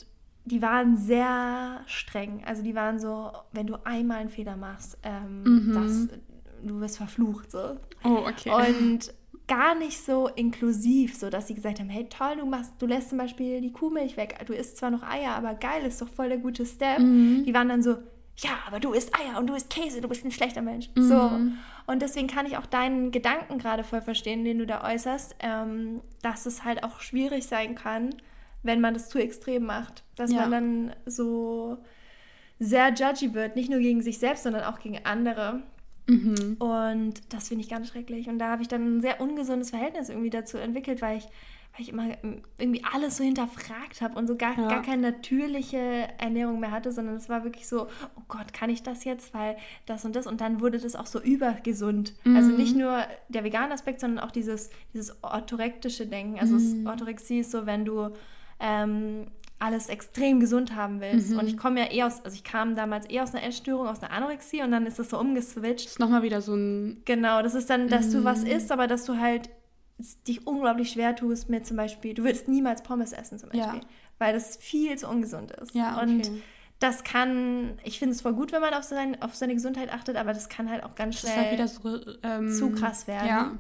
[0.46, 2.44] die waren sehr streng.
[2.44, 5.74] Also die waren so, wenn du einmal einen Fehler machst, ähm, mhm.
[5.74, 6.20] das,
[6.64, 7.52] du wirst verflucht.
[7.52, 7.78] So.
[8.04, 8.50] Oh, okay.
[8.50, 9.14] Und
[9.48, 13.10] gar nicht so inklusiv, so dass sie gesagt haben, hey toll, du machst, du lässt
[13.10, 16.30] zum Beispiel die Kuhmilch weg, du isst zwar noch Eier, aber geil, ist doch voll
[16.30, 17.00] der gute Step.
[17.00, 17.44] Mhm.
[17.46, 17.98] Die waren dann so,
[18.38, 20.90] ja, aber du isst Eier und du isst Käse, du bist ein schlechter Mensch.
[20.96, 21.04] Mhm.
[21.04, 21.32] So.
[21.88, 26.02] Und deswegen kann ich auch deinen Gedanken gerade voll verstehen, den du da äußerst, ähm,
[26.22, 28.14] dass es halt auch schwierig sein kann,
[28.64, 30.04] wenn man das zu extrem macht.
[30.16, 30.42] Dass ja.
[30.42, 31.78] man dann so
[32.60, 35.62] sehr judgy wird, nicht nur gegen sich selbst, sondern auch gegen andere.
[36.08, 36.56] Mhm.
[36.60, 38.28] Und das finde ich ganz schrecklich.
[38.30, 41.82] Und da habe ich dann ein sehr ungesundes Verhältnis irgendwie dazu entwickelt, weil ich, weil
[41.82, 42.18] ich immer
[42.58, 44.68] irgendwie alles so hinterfragt habe und so gar, ja.
[44.68, 48.84] gar keine natürliche Ernährung mehr hatte, sondern es war wirklich so, oh Gott, kann ich
[48.84, 50.28] das jetzt, weil das und das.
[50.28, 52.14] Und dann wurde das auch so übergesund.
[52.24, 52.36] Mhm.
[52.36, 56.40] Also nicht nur der vegane Aspekt, sondern auch dieses, dieses orthorektische Denken.
[56.40, 56.88] Also mhm.
[56.88, 58.12] Orthorexie ist so, wenn du
[58.60, 59.28] ähm,
[59.60, 61.32] alles extrem gesund haben willst.
[61.32, 61.40] Mhm.
[61.40, 64.04] Und ich komme ja eh aus, also ich kam damals eh aus einer Essstörung, aus
[64.04, 65.86] einer Anorexie und dann ist das so umgeswitcht.
[65.86, 67.02] Das ist nochmal wieder so ein.
[67.06, 68.12] Genau, das ist dann, dass mhm.
[68.12, 68.48] du was mhm.
[68.48, 69.50] isst, aber dass du halt
[70.28, 73.88] dich unglaublich schwer tust mit zum Beispiel, du würdest niemals Pommes essen zum Beispiel, ja.
[74.20, 75.74] weil das viel zu ungesund ist.
[75.74, 76.04] Ja, okay.
[76.04, 76.32] Und
[76.80, 80.16] das kann, ich finde es voll gut, wenn man auf, sein, auf seine Gesundheit achtet,
[80.16, 83.28] aber das kann halt auch ganz schnell halt so, ähm, zu krass werden.
[83.28, 83.58] Ja.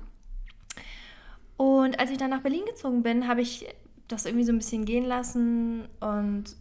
[1.58, 3.66] Und als ich dann nach Berlin gezogen bin, habe ich
[4.08, 6.56] das irgendwie so ein bisschen gehen lassen und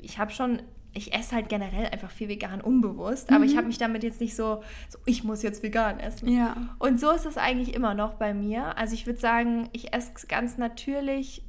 [0.00, 3.36] ich habe schon, ich esse halt generell einfach viel vegan unbewusst, mhm.
[3.36, 3.68] aber ich habe mhm.
[3.68, 6.28] mich damit jetzt nicht so, so, ich muss jetzt vegan essen.
[6.28, 6.56] Ja.
[6.78, 8.76] Und so ist es eigentlich immer noch bei mir.
[8.76, 11.44] Also ich würde sagen, ich esse ganz natürlich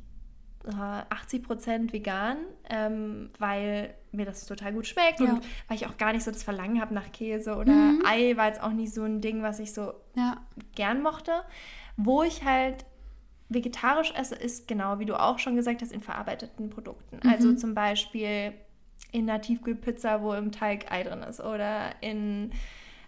[0.68, 2.38] 80 Prozent vegan,
[2.70, 5.32] ähm, weil mir das total gut schmeckt ja.
[5.32, 8.04] und weil ich auch gar nicht so das Verlangen habe nach Käse oder mhm.
[8.06, 10.38] Ei war jetzt auch nicht so ein Ding, was ich so ja.
[10.76, 11.32] gern mochte.
[11.96, 12.86] Wo ich halt
[13.50, 17.20] vegetarisch esse, ist genau, wie du auch schon gesagt hast, in verarbeiteten Produkten.
[17.24, 17.30] Mhm.
[17.30, 18.54] Also zum Beispiel
[19.12, 22.52] in einer Tiefkühlpizza, wo im Teig Ei drin ist oder in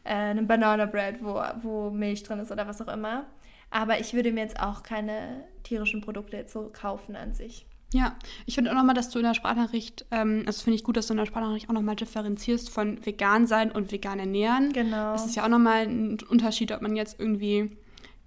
[0.03, 3.25] äh, einem Banana Bread, wo, wo Milch drin ist oder was auch immer.
[3.69, 7.65] Aber ich würde mir jetzt auch keine tierischen Produkte jetzt so kaufen an sich.
[7.93, 10.95] Ja, ich finde auch nochmal, dass du in der Sprachnachricht, ähm, also finde ich gut,
[10.95, 14.71] dass du in der Sprachnachricht auch nochmal differenzierst von vegan sein und vegan ernähren.
[14.71, 15.11] Genau.
[15.11, 17.77] Das ist ja auch nochmal ein Unterschied, ob man jetzt irgendwie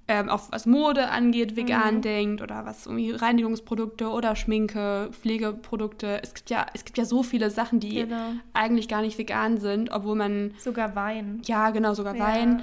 [0.06, 2.02] ähm, auf was Mode angeht, vegan mhm.
[2.02, 6.22] denkt oder was irgendwie Reinigungsprodukte oder Schminke, Pflegeprodukte.
[6.22, 8.32] Es gibt ja, es gibt ja so viele Sachen, die genau.
[8.52, 10.52] eigentlich gar nicht vegan sind, obwohl man.
[10.58, 11.40] Sogar Wein.
[11.46, 12.26] Ja, genau, sogar ja.
[12.26, 12.62] Wein.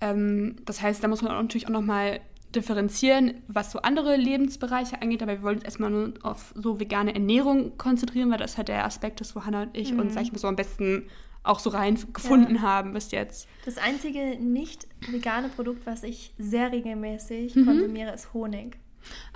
[0.00, 2.20] Ähm, das heißt, da muss man auch natürlich auch nochmal
[2.54, 7.14] differenzieren, was so andere Lebensbereiche angeht, aber wir wollen uns erstmal nur auf so vegane
[7.14, 10.00] Ernährung konzentrieren, weil das halt der Aspekt ist, wo Hannah und ich mhm.
[10.00, 11.04] uns, sag ich mal, so am besten
[11.42, 12.62] auch so reingefunden ja.
[12.62, 13.48] haben bis jetzt.
[13.64, 17.66] Das einzige nicht vegane Produkt, was ich sehr regelmäßig mhm.
[17.66, 18.78] konsumiere, ist Honig.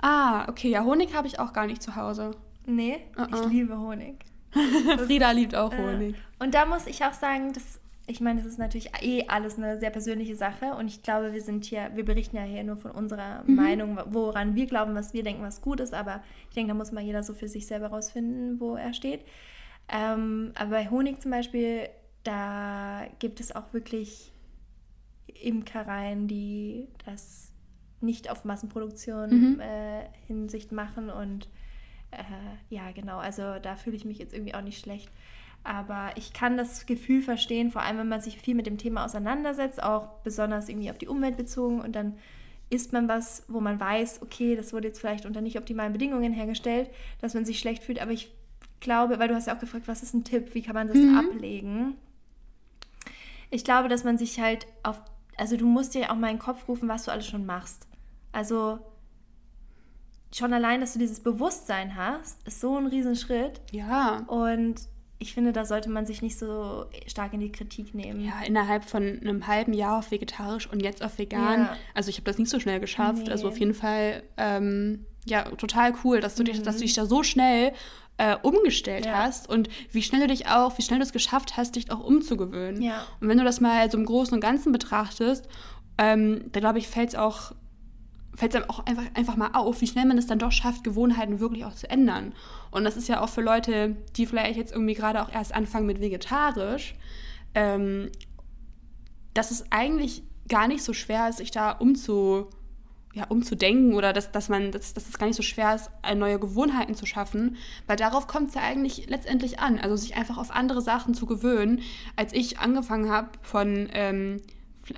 [0.01, 2.31] Ah, okay, ja, Honig habe ich auch gar nicht zu Hause.
[2.65, 3.45] Nee, uh -uh.
[3.45, 4.23] ich liebe Honig.
[5.05, 6.15] Frieda liebt auch äh, Honig.
[6.15, 9.57] Äh, und da muss ich auch sagen, das ich meine, das ist natürlich eh alles
[9.57, 12.77] eine sehr persönliche Sache und ich glaube, wir sind hier, wir berichten ja hier nur
[12.77, 13.55] von unserer mhm.
[13.55, 16.91] Meinung, woran wir glauben, was wir denken, was gut ist, aber ich denke, da muss
[16.91, 19.21] mal jeder so für sich selber rausfinden, wo er steht.
[19.87, 21.89] Ähm, aber bei Honig zum Beispiel,
[22.23, 24.31] da gibt es auch wirklich
[25.27, 27.51] Imkereien, die das
[28.01, 29.59] nicht auf Massenproduktion mhm.
[29.59, 31.49] äh, Hinsicht machen und
[32.11, 32.23] äh,
[32.69, 35.11] ja, genau, also da fühle ich mich jetzt irgendwie auch nicht schlecht.
[35.63, 39.03] Aber ich kann das Gefühl verstehen, vor allem wenn man sich viel mit dem Thema
[39.05, 42.17] auseinandersetzt, auch besonders irgendwie auf die Umwelt bezogen und dann
[42.69, 46.33] isst man was, wo man weiß, okay, das wurde jetzt vielleicht unter nicht optimalen Bedingungen
[46.33, 48.01] hergestellt, dass man sich schlecht fühlt.
[48.01, 48.31] Aber ich
[48.79, 50.97] glaube, weil du hast ja auch gefragt, was ist ein Tipp, wie kann man das
[50.97, 51.17] mhm.
[51.17, 51.95] ablegen?
[53.49, 55.01] Ich glaube, dass man sich halt auf,
[55.37, 57.87] also du musst dir auch mal in den Kopf rufen, was du alles schon machst.
[58.31, 58.79] Also
[60.33, 63.61] schon allein, dass du dieses Bewusstsein hast, ist so ein Riesenschritt.
[63.71, 64.23] Ja.
[64.27, 64.81] Und
[65.17, 68.19] ich finde, da sollte man sich nicht so stark in die Kritik nehmen.
[68.19, 71.61] Ja, innerhalb von einem halben Jahr auf vegetarisch und jetzt auf vegan.
[71.61, 71.77] Ja.
[71.93, 73.23] Also ich habe das nicht so schnell geschafft.
[73.27, 73.31] Nee.
[73.31, 76.47] Also auf jeden Fall, ähm, ja, total cool, dass du, mhm.
[76.47, 77.71] dich, dass du dich da so schnell
[78.17, 79.17] äh, umgestellt ja.
[79.17, 81.99] hast und wie schnell du dich auch, wie schnell du es geschafft hast, dich auch
[81.99, 82.81] umzugewöhnen.
[82.81, 83.05] Ja.
[83.19, 85.47] Und wenn du das mal so im Großen und Ganzen betrachtest,
[85.97, 87.53] ähm, da glaube ich, fällt es auch
[88.35, 90.83] fällt es einem auch einfach, einfach mal auf, wie schnell man es dann doch schafft,
[90.83, 92.33] Gewohnheiten wirklich auch zu ändern.
[92.69, 95.85] Und das ist ja auch für Leute, die vielleicht jetzt irgendwie gerade auch erst anfangen
[95.85, 96.95] mit vegetarisch,
[97.53, 98.11] ähm,
[99.33, 102.49] dass es eigentlich gar nicht so schwer ist, sich da umzu,
[103.15, 106.37] ja, umzudenken oder dass, dass, man, dass, dass es gar nicht so schwer ist, neue
[106.37, 107.55] Gewohnheiten zu schaffen,
[107.87, 111.25] weil darauf kommt es ja eigentlich letztendlich an, also sich einfach auf andere Sachen zu
[111.25, 111.81] gewöhnen.
[112.17, 114.41] Als ich angefangen habe von ähm,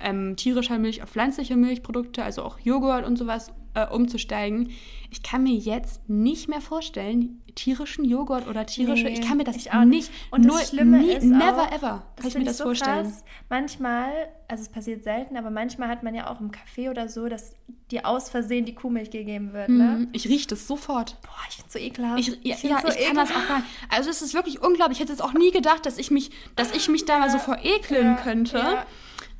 [0.02, 4.70] ähm, tierischer Milch auf pflanzliche Milchprodukte, also auch Joghurt und sowas, äh, umzusteigen.
[5.10, 9.44] Ich kann mir jetzt nicht mehr vorstellen, tierischen Joghurt oder tierische, nee, ich kann mir
[9.44, 10.12] das ich auch nicht.
[10.30, 13.06] Und nur, das Schlimme nie, ist never auch, ever kann ich mir das so vorstellen.
[13.06, 13.24] Krass.
[13.50, 14.10] Manchmal,
[14.46, 17.56] also es passiert selten, aber manchmal hat man ja auch im Café oder so, dass
[17.90, 19.70] dir aus Versehen die Kuhmilch gegeben wird.
[19.70, 19.84] Ne?
[19.98, 21.16] Mhm, ich rieche das sofort.
[21.22, 22.20] Boah, ich finde es so ekelhaft.
[22.20, 23.68] Ich, ja, ich, ja, so ich kann das auch gar nicht.
[23.88, 24.98] Also es ist wirklich unglaublich.
[24.98, 27.38] Ich hätte es auch nie gedacht, dass ich mich, dass ich mich da mal so
[27.38, 28.58] verekeln ja, könnte.
[28.58, 28.86] Ja.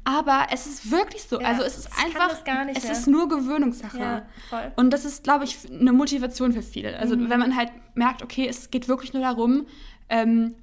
[0.05, 1.41] Aber es ist wirklich so.
[1.41, 2.93] Ja, also es ist einfach, es mehr.
[2.93, 3.99] ist nur Gewöhnungssache.
[3.99, 4.73] Ja, voll.
[4.77, 6.99] Und das ist, glaube ich, eine Motivation für viele.
[6.99, 7.29] Also mhm.
[7.29, 9.67] wenn man halt merkt, okay, es geht wirklich nur darum,
[10.09, 10.55] ähm,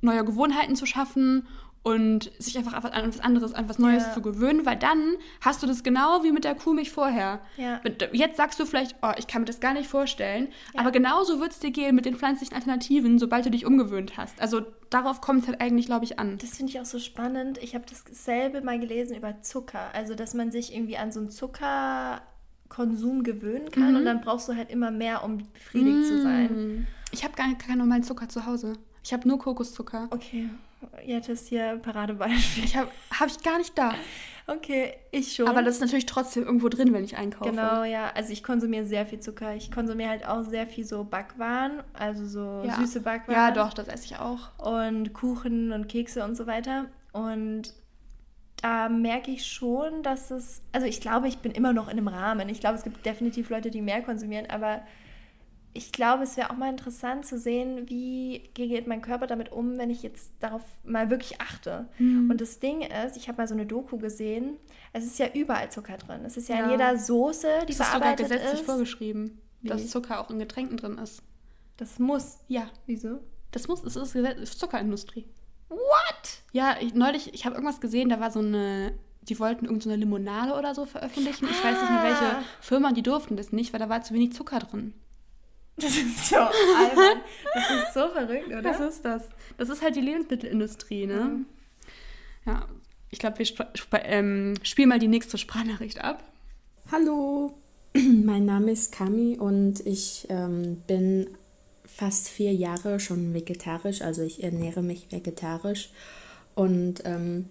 [0.00, 1.46] neue Gewohnheiten zu schaffen
[1.82, 4.12] und sich einfach an etwas anderes, an etwas Neues ja.
[4.12, 7.40] zu gewöhnen, weil dann hast du das genau wie mit der Kuhmilch vorher.
[7.56, 7.80] Ja.
[8.12, 10.80] Jetzt sagst du vielleicht, oh, ich kann mir das gar nicht vorstellen, ja.
[10.80, 14.40] aber genauso wird es dir gehen mit den pflanzlichen Alternativen, sobald du dich umgewöhnt hast.
[14.42, 16.36] Also darauf kommt es halt eigentlich, glaube ich, an.
[16.38, 17.56] Das finde ich auch so spannend.
[17.62, 21.30] Ich habe dasselbe mal gelesen über Zucker, also dass man sich irgendwie an so einen
[21.30, 23.96] Zuckerkonsum gewöhnen kann mhm.
[23.96, 26.04] und dann brauchst du halt immer mehr, um befriedigt mhm.
[26.04, 26.86] zu sein.
[27.10, 28.74] Ich habe gar keinen normalen Zucker zu Hause.
[29.02, 30.08] Ich habe nur Kokoszucker.
[30.10, 30.50] Okay.
[31.04, 32.64] Jetzt ist hier Paradebeispiel.
[32.64, 33.94] Ich habe hab ich gar nicht da.
[34.46, 35.46] Okay, ich schon.
[35.46, 37.50] Aber das ist natürlich trotzdem irgendwo drin, wenn ich einkaufe.
[37.50, 38.10] Genau, ja.
[38.14, 39.54] Also ich konsumiere sehr viel Zucker.
[39.54, 42.74] Ich konsumiere halt auch sehr viel so Backwaren, also so ja.
[42.76, 43.40] süße Backwaren.
[43.40, 44.50] Ja, doch, das esse ich auch.
[44.58, 46.86] Und Kuchen und Kekse und so weiter.
[47.12, 47.74] Und
[48.60, 52.08] da merke ich schon, dass es, also ich glaube, ich bin immer noch in einem
[52.08, 52.48] Rahmen.
[52.48, 54.82] Ich glaube, es gibt definitiv Leute, die mehr konsumieren, aber
[55.72, 59.78] ich glaube, es wäre auch mal interessant zu sehen, wie geht mein Körper damit um,
[59.78, 61.88] wenn ich jetzt darauf mal wirklich achte.
[61.98, 62.30] Mhm.
[62.30, 64.56] Und das Ding ist, ich habe mal so eine Doku gesehen,
[64.92, 66.24] es ist ja überall Zucker drin.
[66.24, 66.64] Es ist ja, ja.
[66.64, 68.30] in jeder Soße, die das verarbeitet ist.
[68.30, 69.68] Das ist sogar gesetzlich vorgeschrieben, wie?
[69.68, 71.22] dass Zucker auch in Getränken drin ist.
[71.76, 72.38] Das muss.
[72.48, 72.68] Ja.
[72.86, 73.20] Wieso?
[73.52, 75.26] Das muss, es ist Zuckerindustrie.
[75.68, 76.42] What?
[76.52, 80.00] Ja, ich, neulich, ich habe irgendwas gesehen, da war so eine, die wollten irgendeine so
[80.00, 81.46] Limonade oder so veröffentlichen.
[81.46, 82.42] Ich weiß nicht mehr welche ah.
[82.60, 84.94] Firma, die durften das nicht, weil da war zu wenig Zucker drin.
[85.76, 87.22] Das ist so albern.
[87.54, 88.62] Das ist so verrückt, oder?
[88.62, 89.28] Das ist das.
[89.56, 91.24] Das ist halt die Lebensmittelindustrie, ne?
[91.24, 91.46] Mhm.
[92.46, 92.66] Ja,
[93.10, 93.64] ich glaube, wir sp
[94.04, 96.22] ähm, spielen mal die nächste Sprachnachricht ab.
[96.92, 97.58] Hallo,
[97.94, 101.28] mein Name ist Kami und ich ähm, bin
[101.84, 105.90] fast vier Jahre schon vegetarisch, also ich ernähre mich vegetarisch
[106.54, 107.46] und ähm,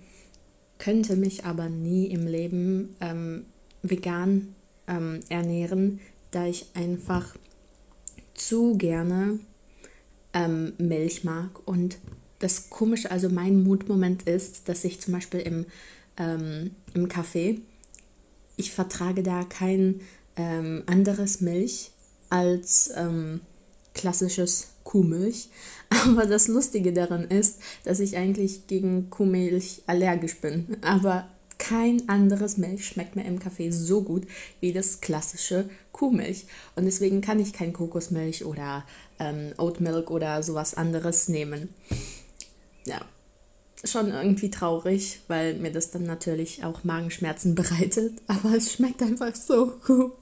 [0.78, 3.46] könnte mich aber nie im Leben ähm,
[3.82, 4.56] vegan
[4.88, 6.00] ähm, ernähren,
[6.32, 7.36] da ich einfach
[8.40, 9.40] zu gerne
[10.34, 11.68] ähm, Milch mag.
[11.68, 11.98] Und
[12.40, 15.66] das Komische, also mein Mutmoment ist, dass ich zum Beispiel im,
[16.18, 17.60] ähm, im Café,
[18.58, 20.02] ich vertrage da kein
[20.36, 21.92] ähm, anderes Milch
[22.30, 23.42] als ähm,
[23.94, 25.50] klassisches Kuhmilch.
[25.90, 30.78] Aber das Lustige daran ist, dass ich eigentlich gegen Kuhmilch allergisch bin.
[30.82, 31.28] Aber
[31.60, 34.26] kein anderes Milch schmeckt mir im Kaffee so gut
[34.60, 36.48] wie das klassische Kuhmilch.
[36.76, 38.86] Und deswegen kann ich kein Kokosmilch oder
[39.20, 41.70] ähm, Oat Milk oder sowas anderes nehmen.
[42.86, 43.02] Ja,
[43.84, 48.22] schon irgendwie traurig, weil mir das dann natürlich auch Magenschmerzen bereitet.
[48.28, 50.14] Aber es schmeckt einfach so gut.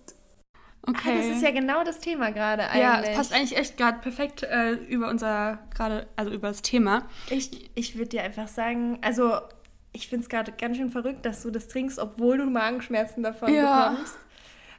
[0.89, 1.11] Okay.
[1.11, 2.81] Ah, das ist ja genau das Thema gerade eigentlich.
[2.81, 7.03] Ja, es passt eigentlich echt gerade perfekt äh, über unser, gerade, also über das Thema.
[7.29, 9.33] Ich, ich würde dir einfach sagen, also
[9.97, 13.51] ich finde es gerade ganz schön verrückt, dass du das trinkst, obwohl du Magenschmerzen davon
[13.51, 13.89] ja.
[13.89, 14.15] bekommst.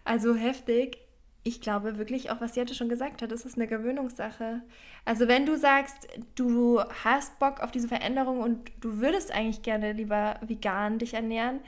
[0.05, 0.99] Also heftig.
[1.43, 4.63] Ich glaube wirklich auch, was Jette schon gesagt hat, das ist eine Gewöhnungssache.
[5.05, 9.93] Also wenn du sagst, du hast Bock auf diese Veränderung und du würdest eigentlich gerne
[9.93, 11.61] lieber vegan dich ernähren,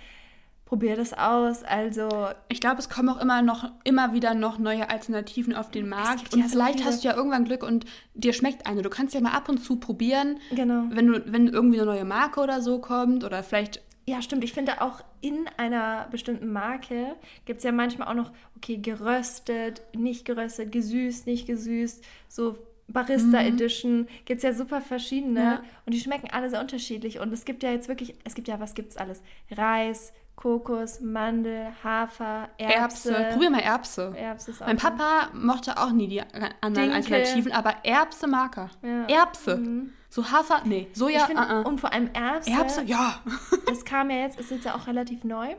[0.70, 1.64] probier das aus.
[1.64, 2.08] Also
[2.48, 6.32] ich glaube, es kommen auch immer noch immer wieder noch neue Alternativen auf den Markt
[6.32, 8.82] und ja vielleicht hast du ja irgendwann Glück und dir schmeckt eine.
[8.82, 10.38] Du kannst ja mal ab und zu probieren.
[10.52, 10.84] Genau.
[10.90, 14.44] Wenn du wenn irgendwie eine neue Marke oder so kommt oder vielleicht ja, stimmt.
[14.44, 19.82] Ich finde auch in einer bestimmten Marke gibt es ja manchmal auch noch, okay, geröstet,
[19.96, 22.56] nicht geröstet, gesüßt, nicht gesüßt, so
[22.88, 23.46] Barista mhm.
[23.46, 25.62] Edition, gibt es ja super verschiedene ja.
[25.86, 27.20] und die schmecken alle sehr unterschiedlich.
[27.20, 29.22] Und es gibt ja jetzt wirklich, es gibt ja, was gibt es alles?
[29.50, 33.12] Reis, Kokos, Mandel, Hafer, Erbse.
[33.12, 33.28] Erbse.
[33.32, 34.14] Probier mal Erbse.
[34.16, 36.94] Erbse ist auch mein Papa mochte auch nie die anderen Dinkel.
[36.94, 38.70] Alternativen, aber Erbse mag er.
[38.82, 39.04] Ja.
[39.20, 39.58] Erbse.
[39.58, 39.92] Mhm.
[40.08, 41.26] So Hafer, nee, Soja.
[41.26, 41.66] Find, uh -uh.
[41.66, 42.50] Und vor allem Erbse.
[42.50, 43.20] Erbse, ja.
[43.66, 45.54] das kam ja jetzt, ist jetzt ja auch relativ neu.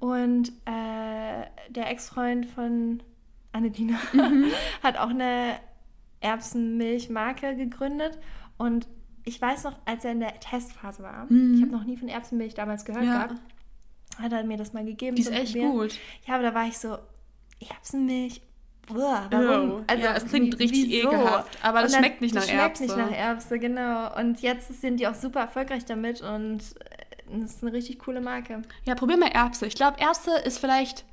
[0.00, 3.04] Und äh, der Ex-Freund von
[3.52, 4.46] Annelina mhm.
[4.82, 5.60] hat auch eine
[6.20, 8.18] Erbsenmilchmarke gegründet.
[8.58, 8.88] Und
[9.22, 11.54] ich weiß noch, als er in der Testphase war, mhm.
[11.54, 13.12] ich habe noch nie von Erbsenmilch damals gehört ja.
[13.12, 13.40] gehabt,
[14.18, 15.16] hat er mir das mal gegeben.
[15.16, 15.72] Die ist echt probieren.
[15.72, 15.98] gut.
[16.26, 16.98] Ja, aber da war ich so,
[17.60, 18.40] Erbsenmilch,
[18.92, 19.70] Uah, warum?
[19.70, 21.08] Oh, also, ja, es klingt richtig wieso?
[21.08, 22.54] ekelhaft, aber das schmeckt nicht nach Erbse.
[22.54, 24.14] schmeckt nicht nach Erbse, genau.
[24.18, 28.20] Und jetzt sind die auch super erfolgreich damit und äh, das ist eine richtig coole
[28.20, 28.62] Marke.
[28.84, 29.66] Ja, probier mal Erbse.
[29.66, 31.04] Ich glaube, Erbse ist vielleicht,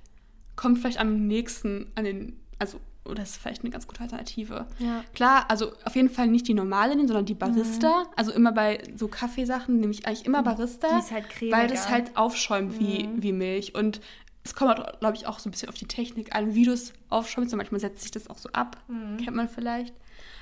[0.56, 4.68] kommt vielleicht am nächsten an den, also oder ist vielleicht eine ganz gute Alternative.
[4.80, 5.04] Ja.
[5.14, 8.04] Klar, also auf jeden Fall nicht die normale nehmen, sondern die Barista.
[8.04, 8.08] Mhm.
[8.16, 10.88] Also immer bei so Kaffeesachen nehme ich eigentlich immer Barista.
[10.88, 11.58] Die ist halt cremiger.
[11.58, 13.24] Weil das halt aufschäumt wie, mhm.
[13.24, 13.74] wie Milch.
[13.74, 14.02] Und
[14.44, 16.74] es kommt, halt, glaube ich, auch so ein bisschen auf die Technik an, wie du
[16.74, 17.56] es aufschäumst.
[17.56, 18.78] manchmal setzt sich das auch so ab.
[18.88, 19.18] Mhm.
[19.18, 19.96] Kennt man vielleicht.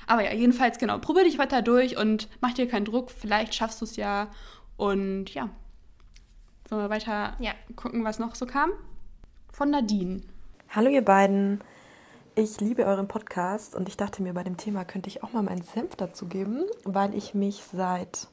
[0.06, 0.98] Aber ja, jedenfalls, genau.
[0.98, 3.10] Probier dich weiter durch und mach dir keinen Druck.
[3.10, 4.28] Vielleicht schaffst du es ja.
[4.76, 5.48] Und ja.
[6.68, 7.52] Sollen wir weiter ja.
[7.74, 8.70] gucken, was noch so kam?
[9.50, 10.20] Von Nadine.
[10.68, 11.60] Hallo, ihr beiden.
[12.42, 15.42] Ich liebe euren Podcast und ich dachte mir, bei dem Thema könnte ich auch mal
[15.42, 18.28] meinen Senf dazu geben, weil ich mich seit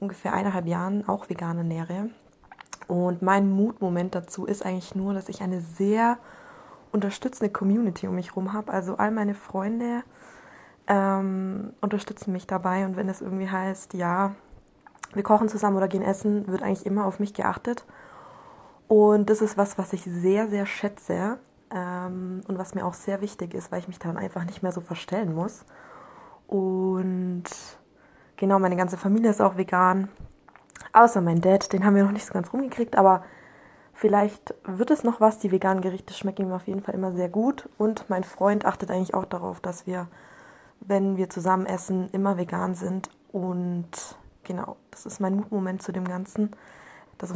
[0.00, 2.08] ungefähr eineinhalb Jahren auch vegan ernähre.
[2.88, 6.16] Und mein Mutmoment dazu ist eigentlich nur, dass ich eine sehr
[6.92, 8.72] unterstützende Community um mich herum habe.
[8.72, 10.02] Also all meine Freunde
[10.86, 14.34] ähm, unterstützen mich dabei und wenn es irgendwie heißt, ja,
[15.12, 17.84] wir kochen zusammen oder gehen essen, wird eigentlich immer auf mich geachtet.
[18.88, 21.38] Und das ist was, was ich sehr, sehr schätze
[21.74, 24.72] ähm, und was mir auch sehr wichtig ist, weil ich mich dann einfach nicht mehr
[24.72, 25.64] so verstellen muss.
[26.46, 27.44] Und
[28.36, 30.08] genau, meine ganze Familie ist auch vegan.
[30.92, 33.24] Außer mein Dad, den haben wir noch nicht so ganz rumgekriegt, aber
[33.92, 35.38] vielleicht wird es noch was.
[35.38, 37.68] Die veganen Gerichte schmecken ihm auf jeden Fall immer sehr gut.
[37.78, 40.08] Und mein Freund achtet eigentlich auch darauf, dass wir,
[40.80, 43.10] wenn wir zusammen essen, immer vegan sind.
[43.32, 46.52] Und genau, das ist mein Mutmoment zu dem Ganzen.
[47.18, 47.34] Das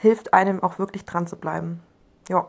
[0.00, 1.82] hilft einem auch wirklich dran zu bleiben.
[2.28, 2.48] Ja.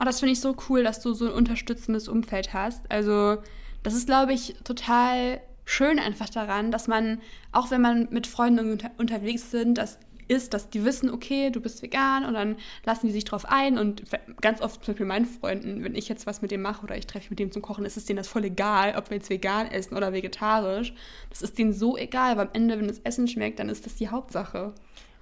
[0.00, 2.90] Oh, das finde ich so cool, dass du so ein unterstützendes Umfeld hast.
[2.90, 3.38] Also,
[3.82, 7.20] das ist, glaube ich, total schön einfach daran, dass man,
[7.52, 11.60] auch wenn man mit Freunden unter unterwegs sind, dass ist, dass die wissen, okay, du
[11.60, 14.02] bist vegan und dann lassen die sich drauf ein und
[14.40, 17.06] ganz oft zum Beispiel meinen Freunden, wenn ich jetzt was mit dem mache oder ich
[17.06, 19.30] treffe mich mit dem zum Kochen, ist es denen das voll egal, ob wir jetzt
[19.30, 20.92] vegan essen oder vegetarisch.
[21.30, 23.96] Das ist denen so egal, weil am Ende, wenn das Essen schmeckt, dann ist das
[23.96, 24.74] die Hauptsache.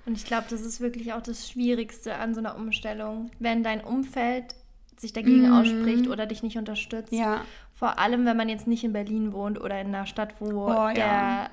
[0.04, 3.82] Und ich glaube, das ist wirklich auch das Schwierigste an so einer Umstellung, wenn dein
[3.82, 4.54] Umfeld
[5.00, 5.52] sich dagegen mm.
[5.52, 7.12] ausspricht oder dich nicht unterstützt.
[7.12, 7.42] Ja.
[7.72, 10.88] Vor allem, wenn man jetzt nicht in Berlin wohnt oder in einer Stadt, wo oh,
[10.94, 11.50] der ja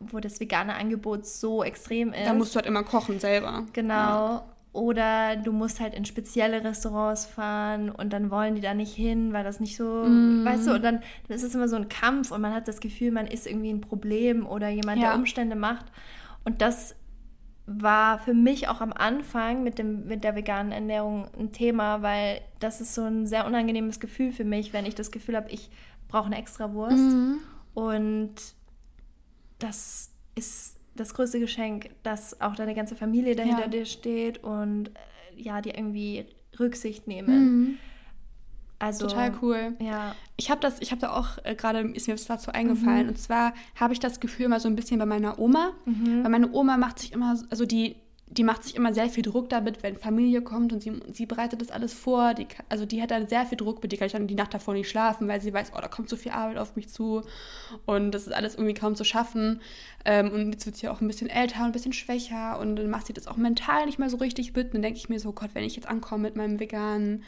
[0.00, 2.26] wo das vegane Angebot so extrem ist.
[2.26, 3.66] Da musst du halt immer kochen selber.
[3.72, 3.94] Genau.
[3.94, 4.44] Ja.
[4.72, 9.32] Oder du musst halt in spezielle Restaurants fahren und dann wollen die da nicht hin,
[9.32, 10.44] weil das nicht so, mm.
[10.44, 12.80] weißt du, und dann, dann ist es immer so ein Kampf und man hat das
[12.80, 15.08] Gefühl, man ist irgendwie ein Problem oder jemand, ja.
[15.08, 15.86] der Umstände macht.
[16.44, 16.94] Und das
[17.78, 22.40] war für mich auch am Anfang mit, dem, mit der veganen Ernährung ein Thema, weil
[22.58, 25.70] das ist so ein sehr unangenehmes Gefühl für mich, wenn ich das Gefühl habe, ich
[26.08, 26.96] brauche eine extra Wurst.
[26.96, 27.34] Mm.
[27.74, 28.34] Und
[29.60, 33.68] das ist das größte Geschenk, dass auch deine ganze Familie dahinter ja.
[33.68, 36.26] dir steht und äh, ja, die irgendwie
[36.58, 37.44] Rücksicht nehmen.
[37.44, 37.78] Mhm.
[38.80, 39.76] Also, Total cool.
[39.78, 40.16] Ja.
[40.36, 43.04] Ich habe das, ich habe da auch äh, gerade, ist mir das dazu eingefallen.
[43.04, 43.08] Mhm.
[43.10, 45.72] Und zwar habe ich das Gefühl immer so ein bisschen bei meiner Oma.
[45.84, 46.24] Mhm.
[46.24, 47.96] Weil meine Oma macht sich immer, also die
[48.32, 51.60] die macht sich immer sehr viel Druck damit, wenn Familie kommt und sie, sie bereitet
[51.60, 52.32] das alles vor.
[52.34, 54.54] Die, also die hat dann sehr viel Druck, mit die kann ich dann die Nacht
[54.54, 57.22] davor nicht schlafen, weil sie weiß, oh, da kommt so viel Arbeit auf mich zu
[57.86, 59.60] und das ist alles irgendwie kaum zu schaffen.
[60.04, 62.88] Ähm, und jetzt wird sie auch ein bisschen älter und ein bisschen schwächer und dann
[62.88, 64.66] macht sie das auch mental nicht mehr so richtig mit.
[64.66, 67.24] Und dann denke ich mir so, Gott, wenn ich jetzt ankomme mit meinem Veganen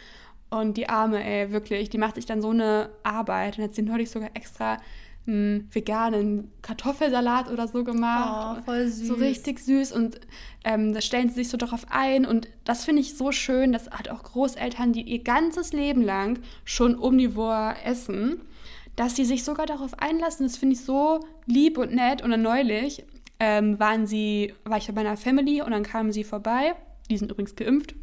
[0.53, 3.59] und die Arme, ey, wirklich, die macht sich dann so eine Arbeit.
[3.59, 4.79] Und hat sie neulich sogar extra
[5.27, 8.59] einen veganen Kartoffelsalat oder so gemacht.
[8.61, 9.07] Oh, voll süß.
[9.07, 10.21] So richtig süß und
[10.65, 13.89] ähm, da stellen sie sich so darauf ein und das finde ich so schön, dass
[13.91, 18.41] hat auch Großeltern, die ihr ganzes Leben lang schon omnivor essen,
[18.97, 20.45] dass sie sich sogar darauf einlassen.
[20.45, 23.05] Das finde ich so lieb und nett und dann neulich
[23.39, 26.75] ähm, waren sie, war ich bei meiner Family und dann kamen sie vorbei.
[27.11, 27.95] Die sind übrigens geimpft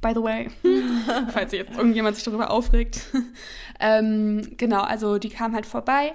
[0.00, 0.48] by the way,
[1.32, 3.06] falls jetzt irgendjemand sich darüber aufregt.
[3.80, 6.14] ähm, genau, also die kam halt vorbei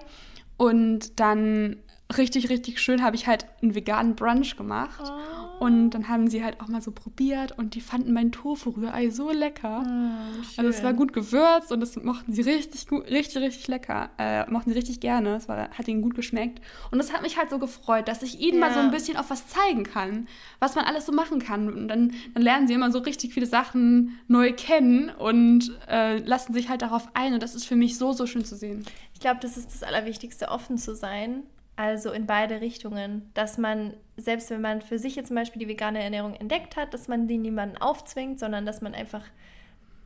[0.57, 1.77] und dann
[2.17, 5.03] richtig, richtig schön habe ich halt einen veganen Brunch gemacht.
[5.03, 5.42] Oh.
[5.59, 9.31] Und dann haben sie halt auch mal so probiert und die fanden mein Tofu-Rührei so
[9.31, 9.83] lecker.
[9.85, 14.09] Oh, also es war gut gewürzt und das mochten sie richtig gut, richtig, richtig lecker.
[14.17, 15.35] Äh, mochten sie richtig gerne.
[15.35, 16.61] Es war, hat ihnen gut geschmeckt.
[16.91, 18.67] Und das hat mich halt so gefreut, dass ich ihnen ja.
[18.67, 20.27] mal so ein bisschen auf was zeigen kann,
[20.59, 21.71] was man alles so machen kann.
[21.71, 26.53] Und dann, dann lernen sie immer so richtig viele Sachen neu kennen und äh, lassen
[26.53, 27.33] sich halt darauf ein.
[27.33, 28.85] Und das ist für mich so, so schön zu sehen.
[29.13, 31.43] Ich glaube, das ist das Allerwichtigste, offen zu sein
[31.75, 33.29] also in beide Richtungen.
[33.33, 36.93] Dass man, selbst wenn man für sich jetzt zum Beispiel die vegane Ernährung entdeckt hat,
[36.93, 39.23] dass man die niemanden aufzwingt, sondern dass man einfach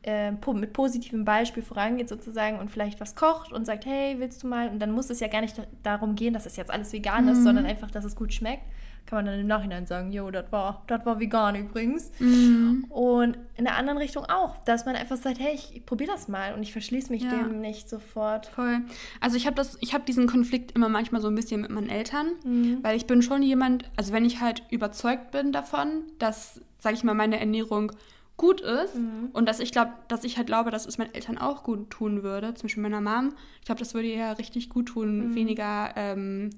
[0.02, 4.46] äh, mit positivem Beispiel vorangeht sozusagen und vielleicht was kocht und sagt, hey, willst du
[4.46, 4.68] mal?
[4.68, 7.32] Und dann muss es ja gar nicht darum gehen, dass es jetzt alles vegan mhm.
[7.32, 8.62] ist, sondern einfach, dass es gut schmeckt
[9.08, 12.12] kann man dann im Nachhinein sagen, jo, das war, das war vegan übrigens.
[12.18, 12.84] Mhm.
[12.90, 16.28] Und in der anderen Richtung auch, dass man einfach sagt, hey, ich, ich probiere das
[16.28, 17.30] mal und ich verschließe mich ja.
[17.30, 18.48] dem nicht sofort.
[18.48, 18.82] Voll.
[19.20, 21.88] Also ich habe das, ich habe diesen Konflikt immer manchmal so ein bisschen mit meinen
[21.88, 22.80] Eltern, mhm.
[22.82, 27.02] weil ich bin schon jemand, also wenn ich halt überzeugt bin davon, dass, sage ich
[27.02, 27.92] mal, meine Ernährung
[28.36, 29.30] gut ist mhm.
[29.32, 32.22] und dass ich glaube, dass ich halt glaube, dass es meinen Eltern auch gut tun
[32.22, 33.32] würde, zum Beispiel meiner Mom.
[33.60, 35.34] Ich glaube, das würde ihr richtig gut tun, mhm.
[35.34, 36.50] weniger ähm,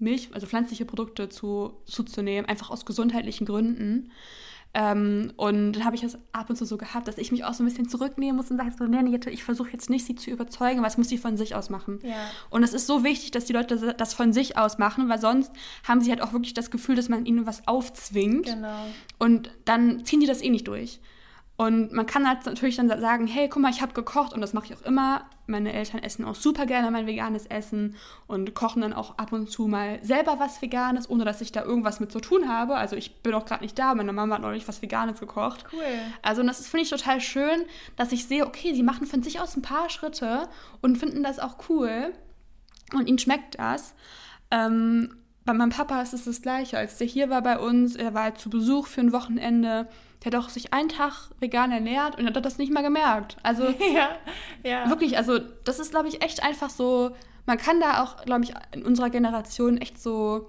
[0.00, 4.10] Milch, also pflanzliche Produkte zu, zuzunehmen, einfach aus gesundheitlichen Gründen.
[4.72, 7.54] Ähm, und dann habe ich es ab und zu so gehabt, dass ich mich auch
[7.54, 10.14] so ein bisschen zurücknehmen muss und sage so, nee, Jette, ich versuche jetzt nicht, sie
[10.14, 11.98] zu überzeugen, was muss sie von sich aus machen.
[12.04, 12.14] Ja.
[12.50, 15.50] Und es ist so wichtig, dass die Leute das von sich aus machen, weil sonst
[15.86, 18.46] haben sie halt auch wirklich das Gefühl, dass man ihnen was aufzwingt.
[18.46, 18.86] Genau.
[19.18, 21.00] Und dann ziehen die das eh nicht durch.
[21.60, 24.54] Und man kann halt natürlich dann sagen, hey, guck mal, ich habe gekocht und das
[24.54, 25.26] mache ich auch immer.
[25.46, 27.96] Meine Eltern essen auch super gerne mein veganes Essen
[28.26, 31.62] und kochen dann auch ab und zu mal selber was Veganes, ohne dass ich da
[31.62, 32.76] irgendwas mit zu tun habe.
[32.76, 35.66] Also ich bin auch gerade nicht da, meine Mama hat noch nicht was Veganes gekocht.
[35.70, 35.82] Cool.
[36.22, 37.60] Also das finde ich total schön,
[37.94, 40.48] dass ich sehe, okay, sie machen von sich aus ein paar Schritte
[40.80, 42.14] und finden das auch cool
[42.94, 43.92] und ihnen schmeckt das.
[44.50, 46.78] Ähm, bei meinem Papa ist es das Gleiche.
[46.78, 49.88] Als der hier war bei uns, er war zu Besuch für ein Wochenende
[50.22, 53.36] der hat auch sich einen Tag vegan ernährt und hat das nicht mal gemerkt.
[53.42, 54.10] Also ja,
[54.62, 54.88] ja.
[54.88, 57.12] wirklich, also das ist, glaube ich, echt einfach so,
[57.46, 60.46] man kann da auch, glaube ich, in unserer Generation echt so,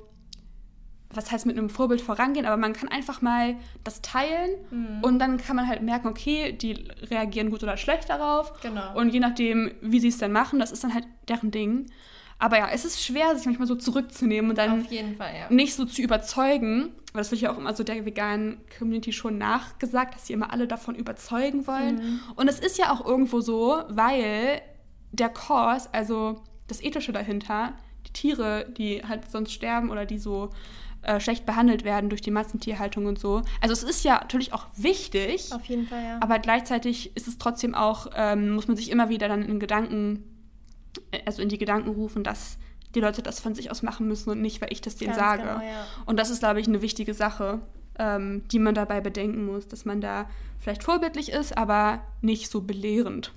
[1.09, 5.03] was heißt mit einem Vorbild vorangehen, aber man kann einfach mal das teilen mhm.
[5.03, 6.73] und dann kann man halt merken, okay, die
[7.09, 8.59] reagieren gut oder schlecht darauf.
[8.61, 8.95] Genau.
[8.97, 11.89] Und je nachdem, wie sie es dann machen, das ist dann halt deren Ding.
[12.41, 15.49] Aber ja, es ist schwer, sich manchmal so zurückzunehmen und dann Fall, ja.
[15.49, 16.89] nicht so zu überzeugen.
[17.13, 20.51] Weil das wird ja auch immer so der veganen Community schon nachgesagt, dass sie immer
[20.51, 21.95] alle davon überzeugen wollen.
[21.97, 22.19] Mhm.
[22.35, 24.61] Und es ist ja auch irgendwo so, weil
[25.11, 27.73] der Kurs, also das Ethische dahinter,
[28.07, 30.49] die Tiere, die halt sonst sterben oder die so
[31.03, 33.43] äh, schlecht behandelt werden durch die Massentierhaltung und so.
[33.59, 35.53] Also es ist ja natürlich auch wichtig.
[35.53, 36.17] Auf jeden Fall, ja.
[36.21, 40.23] Aber gleichzeitig ist es trotzdem auch, ähm, muss man sich immer wieder dann in Gedanken,
[41.25, 42.57] also in die Gedanken rufen, dass
[42.95, 45.19] die Leute das von sich aus machen müssen und nicht, weil ich das denen Ganz
[45.19, 45.43] sage.
[45.43, 45.85] Genau, ja.
[46.05, 47.61] Und das ist, glaube ich, eine wichtige Sache,
[47.97, 52.61] ähm, die man dabei bedenken muss, dass man da vielleicht vorbildlich ist, aber nicht so
[52.61, 53.33] belehrend.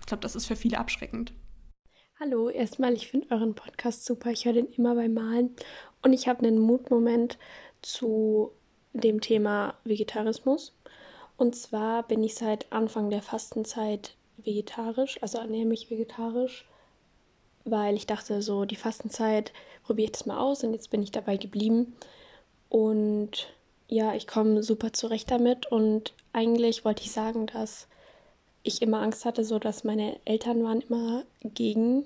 [0.00, 1.32] Ich glaube, das ist für viele abschreckend.
[2.20, 4.30] Hallo, erstmal, ich finde euren Podcast super.
[4.30, 5.50] Ich höre den immer beim Malen
[6.02, 7.38] und ich habe einen Mutmoment
[7.82, 8.52] zu
[8.92, 10.74] dem Thema Vegetarismus.
[11.36, 16.66] Und zwar bin ich seit Anfang der Fastenzeit vegetarisch, also ernähre mich vegetarisch,
[17.64, 19.52] weil ich dachte, so die Fastenzeit
[19.84, 21.94] probiere ich das mal aus und jetzt bin ich dabei geblieben.
[22.68, 23.48] Und
[23.88, 27.86] ja, ich komme super zurecht damit und eigentlich wollte ich sagen, dass
[28.62, 32.04] ich immer Angst hatte, so dass meine Eltern waren immer gegen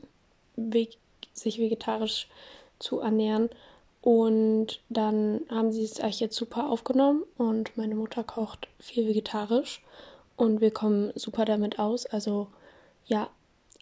[1.32, 2.28] sich vegetarisch
[2.80, 3.48] zu ernähren
[4.02, 9.82] und dann haben sie es eigentlich jetzt super aufgenommen und meine Mutter kocht viel vegetarisch
[10.36, 12.06] und wir kommen super damit aus.
[12.06, 12.48] Also
[13.06, 13.28] ja,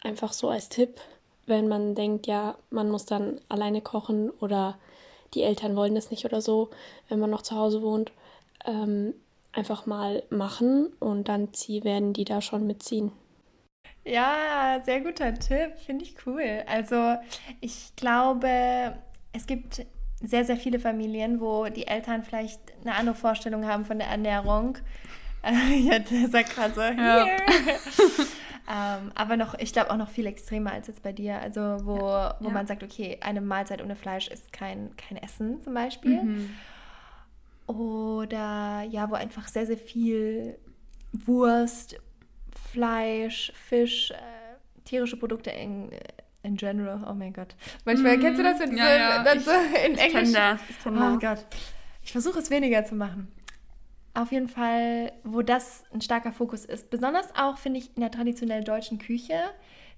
[0.01, 0.99] einfach so als Tipp,
[1.47, 4.77] wenn man denkt, ja, man muss dann alleine kochen oder
[5.33, 6.69] die Eltern wollen es nicht oder so,
[7.09, 8.11] wenn man noch zu Hause wohnt,
[8.65, 9.13] ähm,
[9.53, 13.11] einfach mal machen und dann zieh, werden die da schon mitziehen.
[14.05, 16.63] Ja, sehr guter Tipp, finde ich cool.
[16.65, 17.15] Also
[17.59, 18.97] ich glaube,
[19.33, 19.85] es gibt
[20.21, 24.77] sehr, sehr viele Familien, wo die Eltern vielleicht eine andere Vorstellung haben von der Ernährung.
[25.43, 27.27] Äh, ja, der sagt gerade so, ja.
[28.69, 31.39] Ähm, aber noch, ich glaube auch noch viel extremer als jetzt bei dir.
[31.39, 32.35] Also wo, ja.
[32.39, 32.53] wo ja.
[32.53, 36.21] man sagt, okay, eine Mahlzeit ohne Fleisch ist kein, kein Essen zum Beispiel.
[36.21, 36.49] Mhm.
[37.67, 40.57] Oder ja, wo einfach sehr, sehr viel
[41.13, 41.97] Wurst,
[42.71, 44.15] Fleisch, Fisch, äh,
[44.83, 45.89] tierische Produkte in,
[46.43, 47.55] in general, oh mein Gott.
[47.85, 50.33] Manchmal mm, kennst du das, wenn ja, ja, dann ich, so in ich Englisch.
[50.33, 51.15] Das, ich kenn das.
[51.15, 51.45] Oh Gott.
[52.03, 53.31] Ich versuche es weniger zu machen.
[54.17, 56.89] Auf jeden Fall, wo das ein starker Fokus ist.
[56.89, 59.35] Besonders auch, finde ich, in der traditionell deutschen Küche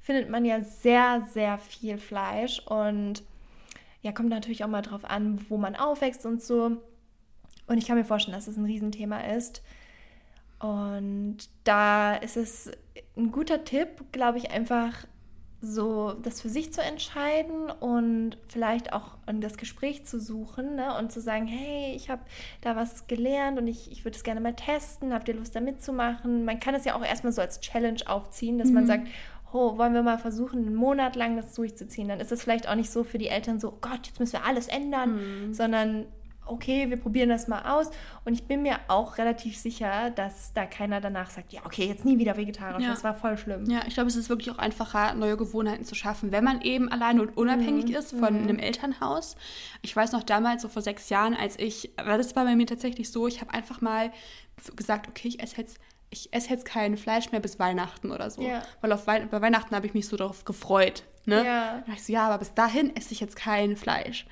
[0.02, 3.24] findet man ja sehr, sehr viel Fleisch und
[4.02, 6.82] ja, kommt natürlich auch mal drauf an, wo man aufwächst und so.
[7.68, 9.62] Und ich kann mir vorstellen, dass es ein Riesenthema ist.
[10.60, 12.72] Und da ist es
[13.16, 15.06] ein guter Tipp, glaube ich, einfach
[15.62, 20.98] so das für sich zu entscheiden und vielleicht auch das Gespräch zu suchen ne?
[20.98, 22.22] und zu sagen, hey, ich habe
[22.62, 25.60] da was gelernt und ich, ich würde es gerne mal testen, habt ihr Lust da
[25.60, 26.46] mitzumachen?
[26.46, 28.76] Man kann es ja auch erstmal so als Challenge aufziehen, dass mhm.
[28.76, 29.08] man sagt,
[29.52, 32.08] oh, wollen wir mal versuchen, einen Monat lang das durchzuziehen?
[32.08, 34.46] Dann ist es vielleicht auch nicht so für die Eltern so, Gott, jetzt müssen wir
[34.46, 35.54] alles ändern, mhm.
[35.54, 36.06] sondern
[36.50, 37.90] okay, wir probieren das mal aus.
[38.26, 42.06] Und ich bin mir auch relativ sicher, dass da keiner danach sagt, ja, okay, jetzt
[42.06, 42.84] nie wieder vegetarisch.
[42.84, 42.92] Ja.
[42.92, 43.70] Das war voll schlimm.
[43.70, 46.90] Ja, ich glaube, es ist wirklich auch einfacher, neue Gewohnheiten zu schaffen, wenn man eben
[46.90, 47.96] alleine und unabhängig mhm.
[47.96, 48.44] ist von mhm.
[48.44, 49.36] einem Elternhaus.
[49.82, 52.68] Ich weiß noch damals, so vor sechs Jahren, als ich, weil das war bei mir
[52.68, 54.12] tatsächlich so, ich habe einfach mal
[54.76, 55.80] gesagt, okay, ich esse jetzt
[56.12, 58.42] ich esse jetzt kein Fleisch mehr bis Weihnachten oder so.
[58.42, 58.64] Ja.
[58.82, 61.04] Weil auf Wei bei Weihnachten habe ich mich so darauf gefreut.
[61.26, 61.46] Ne?
[61.46, 61.84] Ja.
[61.86, 64.26] Da ich so, ja, aber bis dahin esse ich jetzt kein Fleisch.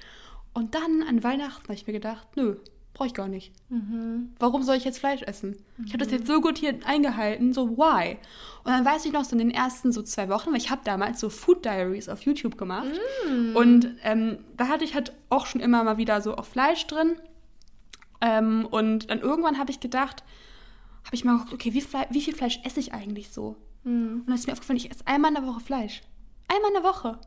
[0.57, 2.55] Und dann an Weihnachten habe ich mir gedacht, nö,
[2.95, 3.53] brauche ich gar nicht.
[3.69, 4.31] Mhm.
[4.39, 5.51] Warum soll ich jetzt Fleisch essen?
[5.77, 5.85] Mhm.
[5.85, 8.17] Ich habe das jetzt so gut hier eingehalten, so why?
[8.63, 10.81] Und dann weiß ich noch so in den ersten so zwei Wochen, weil ich habe
[10.83, 12.89] damals so Food Diaries auf YouTube gemacht
[13.29, 13.55] mhm.
[13.55, 17.17] und ähm, da hatte ich halt auch schon immer mal wieder so auch Fleisch drin
[18.21, 20.23] ähm, und dann irgendwann habe ich gedacht,
[21.05, 23.57] habe ich mal geguckt, okay, wie, wie, viel Fleisch esse ich eigentlich so?
[23.83, 24.21] Mhm.
[24.21, 26.01] Und dann ist mir aufgefallen, ich esse einmal in der Woche Fleisch.
[26.47, 27.19] Einmal in der Woche.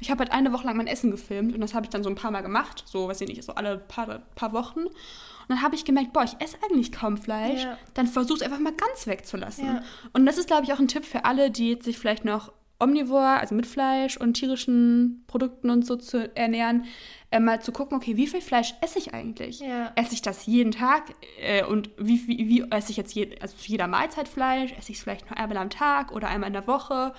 [0.00, 2.10] Ich habe halt eine Woche lang mein Essen gefilmt und das habe ich dann so
[2.10, 4.80] ein paar Mal gemacht, so, weiß ich nicht, so alle paar, paar Wochen.
[4.80, 7.64] Und dann habe ich gemerkt, boah, ich esse eigentlich kaum Fleisch.
[7.64, 7.78] Ja.
[7.94, 9.66] Dann versuch es einfach mal ganz wegzulassen.
[9.66, 9.82] Ja.
[10.12, 12.52] Und das ist, glaube ich, auch ein Tipp für alle, die jetzt sich vielleicht noch
[12.80, 16.84] omnivor, also mit Fleisch und tierischen Produkten und so zu ernähren,
[17.30, 19.60] äh, mal zu gucken, okay, wie viel Fleisch esse ich eigentlich?
[19.60, 19.92] Ja.
[19.96, 21.14] Esse ich das jeden Tag?
[21.40, 24.72] Äh, und wie, wie, wie esse ich jetzt je, also zu jeder Mahlzeit Fleisch?
[24.72, 27.12] Esse ich es vielleicht nur einmal am Tag oder einmal in der Woche?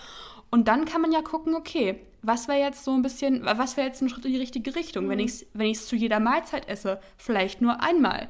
[0.51, 3.87] Und dann kann man ja gucken, okay, was wäre jetzt so ein bisschen, was wäre
[3.87, 5.09] jetzt ein Schritt in die richtige Richtung, mhm.
[5.09, 6.99] wenn ich es wenn zu jeder Mahlzeit esse?
[7.17, 8.29] Vielleicht nur einmal.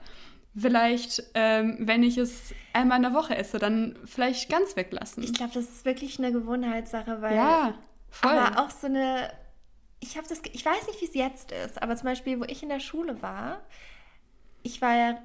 [0.57, 5.21] Vielleicht, ähm, wenn ich es einmal in der Woche esse, dann vielleicht ganz weglassen.
[5.21, 7.35] Ich glaube, das ist wirklich eine Gewohnheitssache, weil.
[7.35, 7.73] Ja,
[8.09, 8.31] voll.
[8.31, 9.31] Aber auch so eine.
[9.99, 10.41] Ich das.
[10.53, 13.21] Ich weiß nicht, wie es jetzt ist, aber zum Beispiel, wo ich in der Schule
[13.21, 13.61] war,
[14.63, 15.17] ich war ja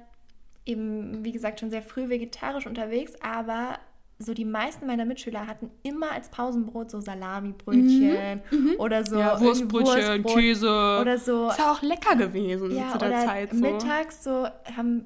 [0.65, 3.79] eben, wie gesagt, schon sehr früh vegetarisch unterwegs, aber
[4.21, 8.75] so die meisten meiner Mitschüler hatten immer als Pausenbrot so Salamibrötchen mhm, mhm.
[8.77, 10.99] oder so ja, Wurstbrötchen, Wurstbrot Käse.
[11.01, 11.49] Oder so.
[11.49, 13.51] Ist ja auch lecker gewesen ja, zu der oder Zeit.
[13.51, 13.57] So.
[13.57, 14.47] Mittags so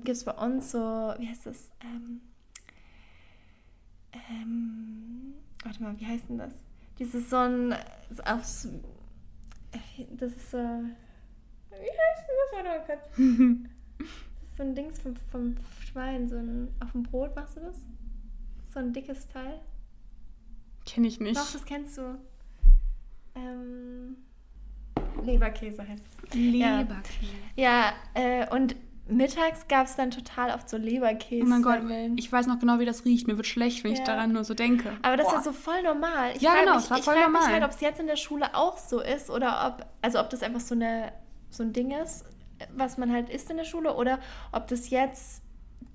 [0.03, 1.71] gibt es bei uns so, wie heißt das?
[1.81, 2.21] Ähm,
[4.13, 6.53] ähm, warte mal, wie heißt denn das?
[6.99, 7.75] Dieses so ein
[8.25, 8.69] aufs
[10.11, 13.09] das ist so wie heißt warte mal kurz.
[13.97, 17.61] Das ist so ein Dings vom, vom Schwein, so ein, auf dem Brot machst du
[17.61, 17.77] das?
[18.75, 19.61] So ein dickes Teil.
[20.85, 21.37] Kenne ich nicht.
[21.37, 22.19] Doch, das kennst du.
[23.33, 24.17] Ähm,
[25.23, 26.33] Leberkäse heißt es.
[26.33, 27.31] Leberkäse.
[27.55, 28.75] Ja, ja äh, und
[29.07, 31.45] mittags gab es dann total oft so Leberkäse.
[31.45, 31.83] Oh mein Gott,
[32.17, 33.27] ich weiß noch genau, wie das riecht.
[33.27, 33.99] Mir wird schlecht, wenn ja.
[33.99, 34.91] ich daran nur so denke.
[35.03, 35.37] Aber das Boah.
[35.37, 36.33] ist so voll normal.
[36.35, 37.43] Ich ja, genau, mich, das war voll ich normal.
[37.43, 39.85] Ich frage mich halt, ob es jetzt in der Schule auch so ist oder ob,
[40.01, 41.13] also ob das einfach so, eine,
[41.49, 42.25] so ein Ding ist,
[42.75, 44.19] was man halt isst in der Schule oder
[44.51, 45.43] ob das jetzt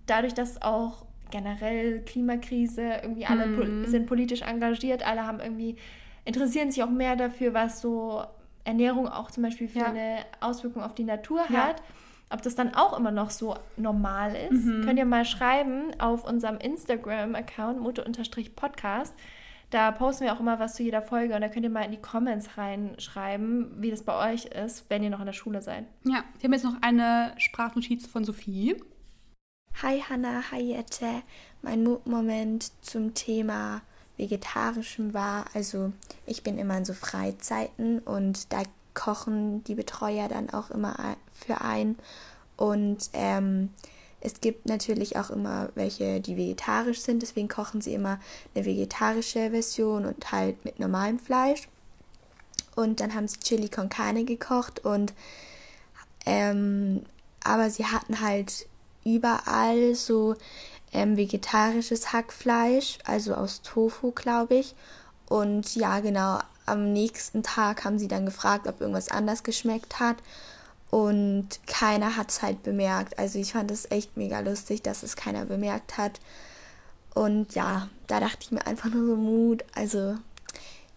[0.06, 3.86] dadurch, dass auch generell Klimakrise, irgendwie alle mhm.
[3.86, 5.76] sind politisch engagiert, alle haben irgendwie,
[6.24, 8.24] interessieren sich auch mehr dafür, was so
[8.64, 9.86] Ernährung auch zum Beispiel für ja.
[9.86, 11.68] eine Auswirkung auf die Natur ja.
[11.68, 11.82] hat.
[12.32, 14.84] Ob das dann auch immer noch so normal ist, mhm.
[14.84, 19.14] könnt ihr mal schreiben auf unserem Instagram-Account, mute-podcast.
[19.70, 21.92] Da posten wir auch immer was zu jeder Folge und da könnt ihr mal in
[21.92, 25.84] die Comments reinschreiben, wie das bei euch ist, wenn ihr noch in der Schule seid.
[26.04, 28.76] Ja, wir haben jetzt noch eine Sprachnotiz von Sophie.
[29.82, 31.22] Hi Hanna, hi Jette.
[31.62, 33.80] Mein Mutmoment zum Thema
[34.18, 35.92] Vegetarischem war, also
[36.26, 38.62] ich bin immer in so Freizeiten und da
[38.92, 41.96] kochen die Betreuer dann auch immer für ein.
[42.56, 43.70] Und ähm,
[44.20, 48.20] es gibt natürlich auch immer welche, die vegetarisch sind, deswegen kochen sie immer
[48.54, 51.68] eine vegetarische Version und halt mit normalem Fleisch.
[52.76, 55.14] Und dann haben sie Chili con Carne gekocht und
[56.26, 57.02] ähm,
[57.42, 58.66] aber sie hatten halt
[59.04, 60.36] überall so
[60.92, 64.74] ähm, vegetarisches Hackfleisch, also aus Tofu, glaube ich.
[65.28, 70.16] Und ja, genau, am nächsten Tag haben sie dann gefragt, ob irgendwas anders geschmeckt hat.
[70.90, 73.18] Und keiner hat es halt bemerkt.
[73.18, 76.20] Also ich fand es echt mega lustig, dass es keiner bemerkt hat.
[77.14, 79.64] Und ja, da dachte ich mir einfach nur so Mut.
[79.74, 80.16] Also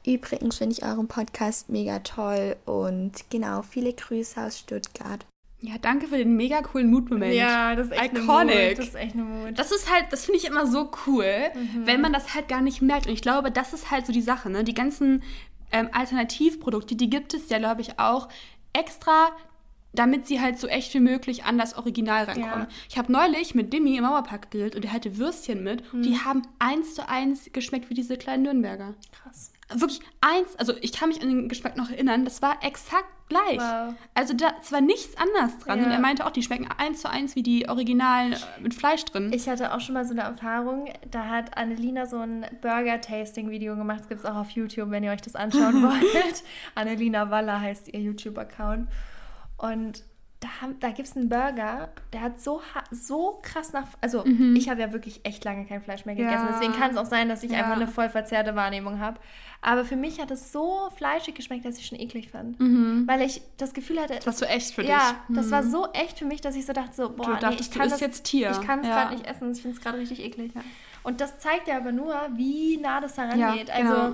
[0.06, 2.56] übrigens finde ich euren Podcast mega toll.
[2.66, 5.26] Und genau, viele Grüße aus Stuttgart.
[5.66, 7.34] Ja, danke für den mega coolen Mutmoment.
[7.34, 8.76] Ja, das ist echt Iconic.
[8.76, 9.58] Das ist echt eine Mut.
[9.58, 11.88] Das ist halt, das finde ich immer so cool, mhm.
[11.88, 13.08] wenn man das halt gar nicht merkt.
[13.08, 14.66] Und ich glaube, das ist halt so die Sache, ne?
[14.66, 15.24] Die ganzen
[15.72, 18.28] ähm, Alternativprodukte, die gibt es ja, glaube ich, auch
[18.74, 19.30] extra
[19.96, 22.62] damit sie halt so echt wie möglich an das Original rankommen.
[22.62, 22.68] Ja.
[22.90, 25.94] Ich habe neulich mit Dimi im Mauerpark gegrillt und der hatte Würstchen mit.
[25.94, 26.02] Mhm.
[26.02, 28.96] Die haben eins zu eins geschmeckt wie diese kleinen Nürnberger.
[29.12, 33.08] Krass wirklich eins, also ich kann mich an den Geschmack noch erinnern, das war exakt
[33.30, 33.60] gleich.
[33.60, 33.94] Wow.
[34.14, 35.80] Also da war nichts anders dran.
[35.80, 35.86] Ja.
[35.86, 39.06] Und er meinte auch, die schmecken eins zu eins wie die Originalen äh, mit Fleisch
[39.06, 39.32] drin.
[39.34, 44.02] Ich hatte auch schon mal so eine Erfahrung, da hat Annelina so ein Burger-Tasting-Video gemacht.
[44.02, 46.44] Das gibt es auch auf YouTube, wenn ihr euch das anschauen wollt.
[46.76, 48.88] Annelina Waller heißt ihr YouTube-Account.
[49.58, 50.04] Und
[50.44, 50.50] da,
[50.82, 53.88] da gibt es einen Burger, der hat so, so krass nach.
[54.02, 54.56] Also, mhm.
[54.58, 56.48] ich habe ja wirklich echt lange kein Fleisch mehr gegessen.
[56.48, 56.52] Ja.
[56.52, 57.60] Deswegen kann es auch sein, dass ich ja.
[57.60, 59.20] einfach eine voll verzerrte Wahrnehmung habe.
[59.62, 62.60] Aber für mich hat es so fleischig geschmeckt, dass ich schon eklig fand.
[62.60, 63.08] Mhm.
[63.08, 64.16] Weil ich das Gefühl hatte.
[64.16, 64.92] Das war so echt für dich.
[64.92, 65.36] Ja, mhm.
[65.36, 67.60] das war so echt für mich, dass ich so dachte: so, boah, du dachtest, nee,
[67.62, 68.52] ich kann du das, jetzt Tier.
[68.52, 68.96] Ich kann es ja.
[68.96, 69.52] gerade nicht essen.
[69.54, 70.52] Ich finde es gerade richtig eklig.
[71.04, 73.70] Und das zeigt ja aber nur, wie nah das daran geht.
[73.70, 74.14] Also, genau.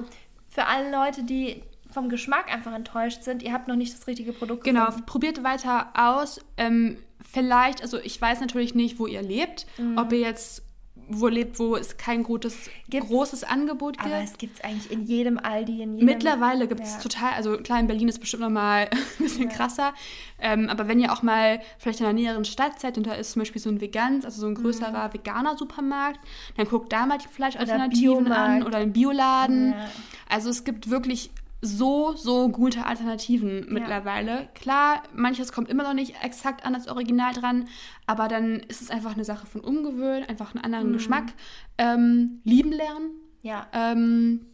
[0.50, 4.34] für alle Leute, die vom Geschmack einfach enttäuscht sind, ihr habt noch nicht das richtige
[4.34, 5.02] Produkt genau, gefunden.
[5.02, 6.40] Genau, probiert weiter aus.
[6.58, 6.98] Ähm,
[7.32, 9.98] vielleicht, also ich weiß natürlich nicht, wo ihr lebt, mhm.
[9.98, 10.64] ob ihr jetzt
[11.12, 14.06] wo lebt, wo es kein gutes, großes Angebot gibt.
[14.06, 16.06] Aber es gibt es eigentlich in jedem Aldi, in jedem...
[16.06, 17.00] Mittlerweile gibt es ja.
[17.00, 19.56] total, also klar, in Berlin ist bestimmt nochmal ein bisschen ja.
[19.56, 19.94] krasser,
[20.40, 23.32] ähm, aber wenn ihr auch mal vielleicht in einer näheren Stadt seid und da ist
[23.32, 25.14] zum Beispiel so ein Vegans, also so ein größerer mhm.
[25.14, 26.20] veganer Supermarkt,
[26.58, 29.72] dann guckt da mal die Fleischalternativen an oder einen Bioladen.
[29.72, 29.90] Ja.
[30.30, 31.32] Also es gibt wirklich
[31.62, 34.32] so, so gute Alternativen mittlerweile.
[34.32, 34.46] Ja.
[34.56, 37.68] Klar, manches kommt immer noch nicht exakt an das Original dran,
[38.06, 40.94] aber dann ist es einfach eine Sache von Umgewöhnen, einfach einen anderen mhm.
[40.94, 41.34] Geschmack.
[41.78, 43.12] Ähm, lieben lernen.
[43.42, 43.68] Ja.
[43.74, 44.46] Ähm,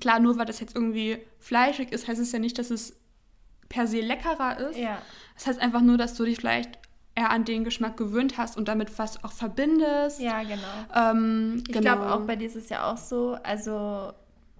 [0.00, 2.96] klar, nur weil das jetzt irgendwie fleischig ist, heißt es ja nicht, dass es
[3.68, 4.78] per se leckerer ist.
[4.78, 5.00] Ja.
[5.34, 6.78] Das heißt einfach nur, dass du dich vielleicht
[7.14, 10.20] eher an den Geschmack gewöhnt hast und damit was auch verbindest.
[10.20, 10.62] Ja, genau.
[10.94, 11.80] Ähm, ich genau.
[11.80, 14.12] glaube auch bei dir ist es ja auch so, also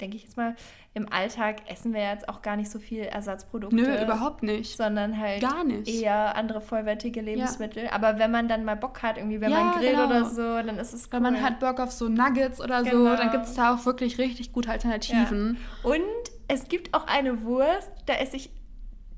[0.05, 0.55] denke ich jetzt mal,
[0.93, 3.75] im Alltag essen wir jetzt auch gar nicht so viel Ersatzprodukte.
[3.75, 4.77] Nö, überhaupt nicht.
[4.77, 5.89] Sondern halt gar nicht.
[5.89, 7.85] eher andere vollwertige Lebensmittel.
[7.85, 7.93] Ja.
[7.93, 10.07] Aber wenn man dann mal Bock hat, irgendwie wenn ja, man grillt genau.
[10.07, 11.13] oder so, dann ist es cool.
[11.13, 13.11] Wenn man hat Bock auf so Nuggets oder genau.
[13.11, 15.59] so, dann gibt es da auch wirklich richtig gute Alternativen.
[15.83, 15.91] Ja.
[15.91, 16.03] Und
[16.49, 18.51] es gibt auch eine Wurst, da esse ich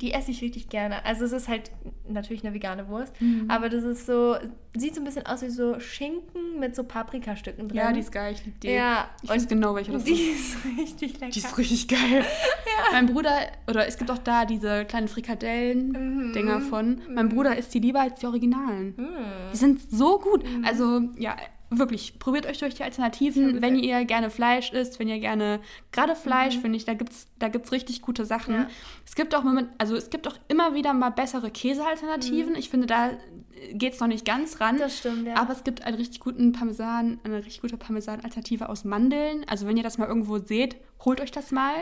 [0.00, 1.04] die esse ich richtig gerne.
[1.04, 1.70] Also es ist halt
[2.08, 3.46] natürlich eine vegane Wurst, mhm.
[3.48, 4.36] aber das ist so,
[4.76, 7.76] sieht so ein bisschen aus wie so Schinken mit so Paprikastücken drin.
[7.76, 8.68] Ja, die ist geil, ich liebe die.
[8.68, 9.08] Ja.
[9.22, 10.56] Ich weiß genau, welche das die ist.
[10.64, 11.32] Die ist richtig lecker.
[11.32, 12.00] Die ist richtig geil.
[12.24, 12.92] ja.
[12.92, 13.32] Mein Bruder,
[13.68, 16.68] oder es gibt auch da diese kleinen Frikadellen-Dinger mhm.
[16.68, 17.00] von.
[17.08, 18.94] Mein Bruder isst die lieber als die Originalen.
[18.96, 19.06] Mhm.
[19.52, 20.44] Die sind so gut.
[20.44, 20.64] Mhm.
[20.64, 21.36] Also, ja,
[21.70, 25.60] wirklich, probiert euch durch die Alternativen, wenn ihr gerne Fleisch isst, wenn ihr gerne,
[25.92, 26.60] gerade Fleisch, mhm.
[26.60, 28.54] finde ich, da gibt es da gibt's richtig gute Sachen.
[28.54, 28.68] Ja.
[29.04, 32.52] Es gibt auch Moment, also es gibt auch immer wieder mal bessere Käsealternativen.
[32.52, 32.58] Mhm.
[32.58, 33.10] Ich finde, da
[33.72, 34.78] geht es noch nicht ganz ran.
[34.78, 35.36] Das stimmt, ja.
[35.36, 39.44] Aber es gibt einen richtig guten Parmesan, eine richtig gute Parmesan-Alternative aus Mandeln.
[39.48, 41.74] Also wenn ihr das mal irgendwo seht, holt euch das mal.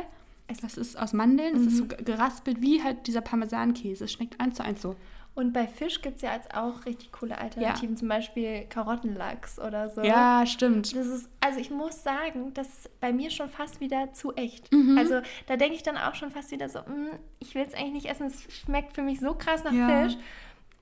[0.60, 1.68] Das ist aus Mandeln, es mhm.
[1.68, 4.04] ist so geraspelt wie halt dieser Parmesankäse.
[4.04, 4.94] Es schmeckt eins zu eins so.
[5.34, 7.98] Und bei Fisch gibt es ja jetzt auch richtig coole Alternativen, ja.
[7.98, 10.02] zum Beispiel Karottenlachs oder so.
[10.02, 10.94] Ja, stimmt.
[10.94, 14.72] Das ist, also ich muss sagen, das ist bei mir schon fast wieder zu echt.
[14.72, 14.96] Mhm.
[14.96, 18.04] Also da denke ich dann auch schon fast wieder so, mm, ich will es eigentlich
[18.04, 20.04] nicht essen, es schmeckt für mich so krass nach ja.
[20.04, 20.16] Fisch.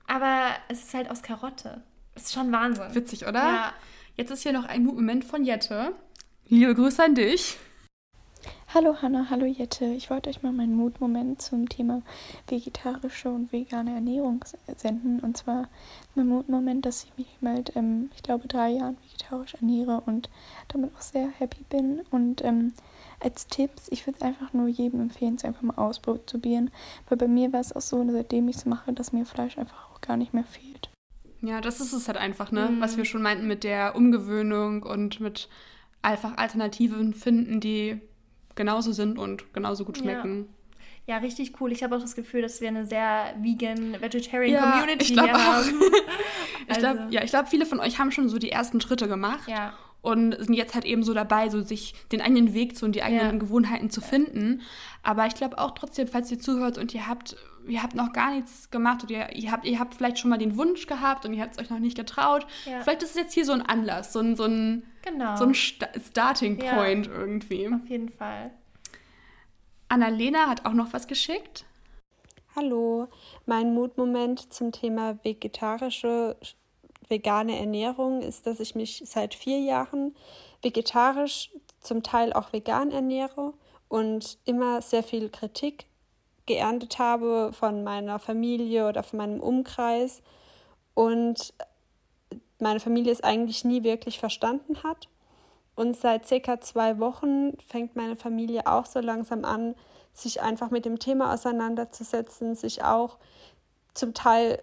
[0.05, 1.81] Aber es ist halt aus Karotte.
[2.13, 2.93] Das ist schon Wahnsinn.
[2.93, 3.39] Witzig, oder?
[3.39, 3.73] Ja.
[4.15, 5.93] Jetzt ist hier noch ein Moment von Jette.
[6.47, 7.57] Liebe Grüße an dich.
[8.75, 9.85] Hallo Hanna, hallo Jette.
[9.85, 12.01] Ich wollte euch mal meinen Mutmoment zum Thema
[12.47, 14.43] vegetarische und vegane Ernährung
[14.77, 15.19] senden.
[15.19, 15.69] Und zwar
[16.15, 20.27] mein Mutmoment, dass ich mich mit, ähm, ich glaube, drei Jahren vegetarisch ernähre und
[20.69, 22.01] damit auch sehr happy bin.
[22.09, 22.73] Und ähm,
[23.19, 26.71] als Tipps, ich würde es einfach nur jedem empfehlen, es einfach mal ausprobieren.
[27.07, 29.91] Weil bei mir war es auch so, seitdem ich es mache, dass mir Fleisch einfach
[29.91, 30.89] auch gar nicht mehr fehlt.
[31.41, 32.69] Ja, das ist es halt einfach, ne?
[32.69, 32.81] Mhm.
[32.81, 35.47] Was wir schon meinten mit der Umgewöhnung und mit
[36.01, 38.01] einfach Alternativen finden, die
[38.55, 40.47] genauso sind und genauso gut schmecken.
[41.07, 41.15] Ja.
[41.15, 41.71] ja richtig cool.
[41.71, 45.33] Ich habe auch das Gefühl, dass wir eine sehr vegan, vegetarian ja, Community ich hier
[45.33, 45.81] haben.
[46.67, 47.11] ich glaube, also.
[47.11, 49.47] ja, ich glaube, viele von euch haben schon so die ersten Schritte gemacht.
[49.47, 49.73] Ja.
[50.03, 53.01] Und sind jetzt halt eben so dabei, so sich den eigenen Weg zu und die
[53.01, 53.37] eigenen ja.
[53.39, 54.61] Gewohnheiten zu finden.
[55.01, 57.35] Aber ich glaube auch trotzdem, falls ihr zuhört und ihr habt,
[57.65, 60.37] ihr habt noch gar nichts gemacht oder ihr, ihr, habt, ihr habt vielleicht schon mal
[60.37, 62.45] den Wunsch gehabt und ihr habt es euch noch nicht getraut.
[62.63, 65.35] Vielleicht ist es jetzt hier so ein Anlass, so ein, so ein Genau.
[65.35, 67.67] So ein Sta Starting Point ja, irgendwie.
[67.67, 68.51] Auf jeden Fall.
[69.89, 71.65] Annalena hat auch noch was geschickt.
[72.55, 73.09] Hallo,
[73.45, 76.37] mein Mutmoment zum Thema vegetarische,
[77.09, 80.15] vegane Ernährung ist, dass ich mich seit vier Jahren
[80.61, 83.53] vegetarisch, zum Teil auch vegan ernähre
[83.89, 85.85] und immer sehr viel Kritik
[86.45, 90.21] geerntet habe von meiner Familie oder von meinem Umkreis
[90.93, 91.53] und
[92.59, 95.09] meine Familie es eigentlich nie wirklich verstanden hat.
[95.75, 99.75] Und seit circa zwei Wochen fängt meine Familie auch so langsam an,
[100.13, 103.17] sich einfach mit dem Thema auseinanderzusetzen, sich auch
[103.93, 104.61] zum Teil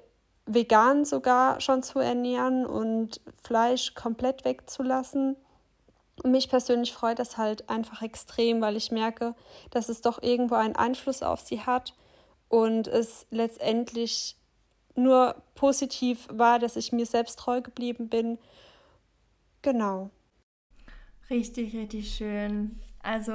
[0.55, 5.37] vegan sogar schon zu ernähren und Fleisch komplett wegzulassen.
[6.25, 9.35] Mich persönlich freut das halt einfach extrem, weil ich merke,
[9.71, 11.95] dass es doch irgendwo einen Einfluss auf sie hat
[12.49, 14.37] und es letztendlich
[14.97, 18.39] nur positiv war, dass ich mir selbst treu geblieben bin.
[19.63, 20.11] Genau.
[21.31, 22.81] Richtig, richtig schön.
[23.03, 23.33] Also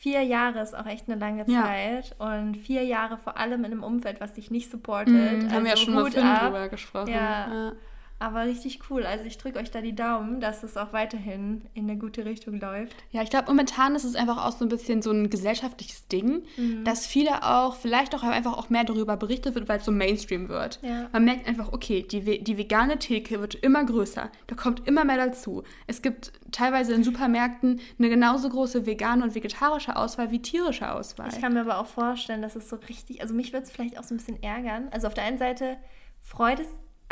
[0.00, 2.38] vier Jahre ist auch echt eine lange Zeit ja.
[2.38, 5.12] und vier Jahre vor allem in einem Umfeld, was dich nicht supportet.
[5.14, 7.10] Mhm, also haben wir ja schon mal Finn drüber gesprochen.
[7.10, 7.52] Ja.
[7.52, 7.72] ja.
[8.20, 9.06] Aber richtig cool.
[9.06, 12.60] Also ich drücke euch da die Daumen, dass es auch weiterhin in eine gute Richtung
[12.60, 12.94] läuft.
[13.12, 16.42] Ja, ich glaube, momentan ist es einfach auch so ein bisschen so ein gesellschaftliches Ding,
[16.58, 16.84] mhm.
[16.84, 20.50] dass viele auch, vielleicht auch einfach auch mehr darüber berichtet wird, weil es so Mainstream
[20.50, 20.80] wird.
[20.82, 21.08] Ja.
[21.12, 24.30] Man merkt einfach, okay, die, die vegane Theke wird immer größer.
[24.48, 25.62] Da kommt immer mehr dazu.
[25.86, 31.30] Es gibt teilweise in Supermärkten eine genauso große vegane und vegetarische Auswahl wie tierische Auswahl.
[31.32, 33.98] Ich kann mir aber auch vorstellen, dass es so richtig, also mich würde es vielleicht
[33.98, 34.88] auch so ein bisschen ärgern.
[34.90, 35.78] Also auf der einen Seite
[36.20, 36.68] freut es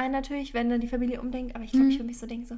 [0.06, 1.90] natürlich, wenn dann die Familie umdenkt, aber ich glaube, mhm.
[1.90, 2.56] ich würde mich so denken, so,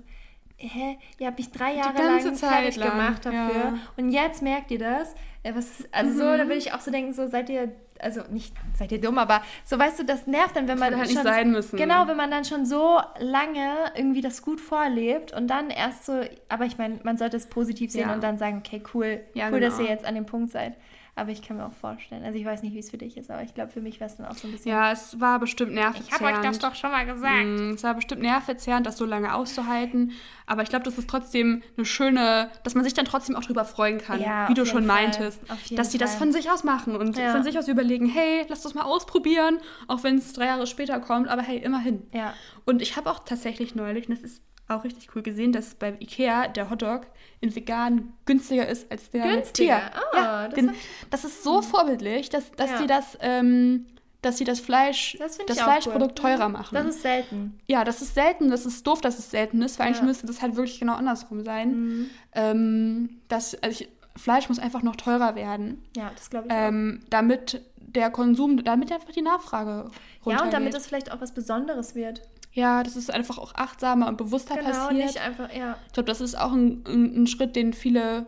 [0.58, 2.90] hä, ihr habt mich drei Jahre lang fertig lang.
[2.90, 3.78] gemacht dafür ja.
[3.96, 5.14] und jetzt merkt ihr das.
[5.42, 6.16] Ist, also mhm.
[6.16, 9.16] so, da würde ich auch so denken, so seid ihr, also nicht seid ihr dumm,
[9.16, 11.78] aber so weißt du, das nervt dann, wenn man halt schon, sein müssen.
[11.78, 16.20] Genau, wenn man dann schon so lange irgendwie das gut vorlebt und dann erst so,
[16.50, 18.14] aber ich meine, man sollte es positiv sehen ja.
[18.14, 19.70] und dann sagen, okay, cool, ja, cool, genau.
[19.70, 20.74] dass ihr jetzt an dem Punkt seid.
[21.20, 23.30] Aber ich kann mir auch vorstellen, also ich weiß nicht, wie es für dich ist,
[23.30, 24.70] aber ich glaube, für mich wäre es dann auch so ein bisschen.
[24.70, 26.08] Ja, es war bestimmt nervverzerrend.
[26.08, 27.44] Ich habe euch das doch schon mal gesagt.
[27.44, 30.12] Mm, es war bestimmt nervverzerrend, das so lange auszuhalten.
[30.46, 33.66] Aber ich glaube, das ist trotzdem eine schöne, dass man sich dann trotzdem auch drüber
[33.66, 35.04] freuen kann, ja, wie du schon Fall.
[35.04, 35.42] meintest.
[35.72, 37.32] Dass sie das von sich aus machen und ja.
[37.32, 39.58] von sich aus überlegen, hey, lass das mal ausprobieren,
[39.88, 42.02] auch wenn es drei Jahre später kommt, aber hey, immerhin.
[42.14, 42.32] Ja.
[42.64, 45.94] Und ich habe auch tatsächlich neulich, und das ist auch richtig cool gesehen, dass bei
[46.00, 47.06] Ikea der Hotdog
[47.40, 49.78] in vegan günstiger ist als der günstiger.
[49.78, 49.90] Tier.
[50.12, 50.72] Oh, ja, das, den,
[51.10, 52.78] das, ist so vorbildlich, dass, dass ja.
[52.78, 53.86] sie das, ähm,
[54.22, 56.30] dass sie das Fleisch, das, das Fleischprodukt cool.
[56.30, 56.74] teurer machen.
[56.74, 57.58] Das ist selten.
[57.66, 58.50] Ja, das ist selten.
[58.50, 59.92] Das ist doof, dass es selten ist, weil ja.
[59.92, 61.70] eigentlich müsste das halt wirklich genau andersrum sein.
[61.70, 62.10] Mhm.
[62.34, 65.82] Ähm, das, also ich, Fleisch muss einfach noch teurer werden.
[65.96, 69.90] Ja, das glaube ich ähm, Damit der Konsum, damit einfach die Nachfrage
[70.24, 70.26] runtergeht.
[70.26, 72.22] Ja, und damit es vielleicht auch was Besonderes wird.
[72.52, 75.06] Ja, das ist einfach auch achtsamer und bewusster genau, passiert.
[75.06, 75.76] Nicht einfach, ja.
[75.86, 78.26] Ich glaube, das ist auch ein, ein, ein, Schritt, den viele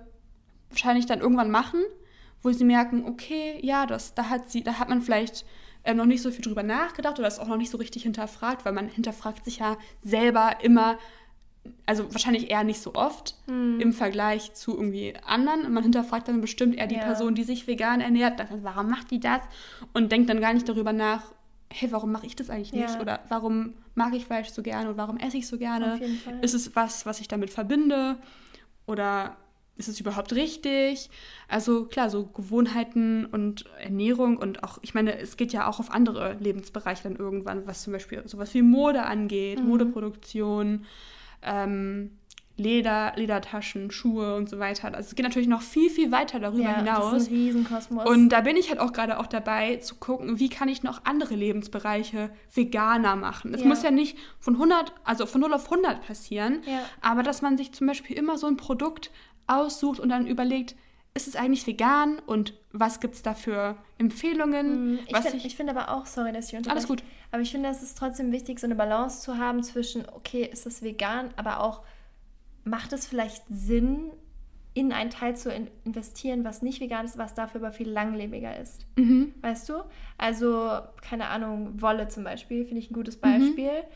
[0.71, 1.81] wahrscheinlich dann irgendwann machen,
[2.43, 5.45] wo sie merken, okay, ja, das, da hat sie, da hat man vielleicht
[5.83, 8.65] äh, noch nicht so viel drüber nachgedacht oder ist auch noch nicht so richtig hinterfragt,
[8.65, 10.99] weil man hinterfragt sich ja selber immer
[11.87, 13.81] also wahrscheinlich eher nicht so oft mhm.
[13.81, 15.67] im Vergleich zu irgendwie anderen.
[15.67, 17.03] Und man hinterfragt dann bestimmt eher die ja.
[17.03, 19.41] Person, die sich vegan ernährt, heißt, warum macht die das?
[19.93, 21.33] Und denkt dann gar nicht darüber nach,
[21.73, 22.95] hey, warum mache ich das eigentlich nicht?
[22.95, 23.01] Ja.
[23.01, 24.91] Oder warum mag ich Fleisch so gerne?
[24.91, 26.01] Oder warum esse ich so gerne?
[26.41, 28.17] Ist es was, was ich damit verbinde?
[28.87, 29.37] Oder
[29.77, 31.11] ist es überhaupt richtig?
[31.49, 35.91] Also klar, so Gewohnheiten und Ernährung und auch, ich meine, es geht ja auch auf
[35.91, 39.69] andere Lebensbereiche dann irgendwann, was zum Beispiel sowas wie Mode angeht, mhm.
[39.69, 40.85] Modeproduktion,
[41.43, 42.11] ähm,
[42.57, 44.95] Leder, Ledertaschen, Schuhe und so weiter.
[44.95, 47.13] Also es geht natürlich noch viel, viel weiter darüber ja, hinaus.
[47.13, 48.09] Das ist ein Riesenkosmos.
[48.09, 51.05] Und da bin ich halt auch gerade auch dabei zu gucken, wie kann ich noch
[51.05, 53.55] andere Lebensbereiche veganer machen.
[53.55, 53.67] Es ja.
[53.67, 56.81] muss ja nicht von 100, also von 0 auf 100 passieren, ja.
[57.01, 59.11] aber dass man sich zum Beispiel immer so ein Produkt
[59.47, 60.77] aussucht und dann überlegt,
[61.15, 64.95] ist es eigentlich vegan und was gibt es da für Empfehlungen?
[64.95, 66.77] Mm, ich finde find aber auch, sorry, dass ich unterbreche.
[66.77, 67.03] Alles gut.
[67.31, 70.67] Aber ich finde, es ist trotzdem wichtig, so eine Balance zu haben zwischen, okay, ist
[70.67, 71.83] es vegan, aber auch,
[72.65, 74.13] macht es vielleicht Sinn,
[74.75, 75.53] in einen Teil zu
[75.85, 78.87] investieren, was nicht vegan ist, was dafür aber viel langlebiger ist.
[78.97, 79.35] Mhm.
[79.43, 79.83] Weißt du?
[80.17, 83.71] Also, keine Ahnung, Wolle zum Beispiel, finde ich ein gutes Beispiel.
[83.71, 83.87] Mhm.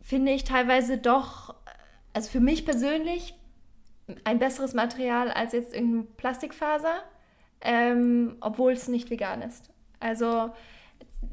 [0.00, 1.54] Finde ich teilweise doch,
[2.14, 3.34] also für mich persönlich
[4.24, 7.02] ein besseres Material als jetzt irgendein Plastikfaser,
[7.60, 9.70] ähm, obwohl es nicht vegan ist.
[10.00, 10.52] Also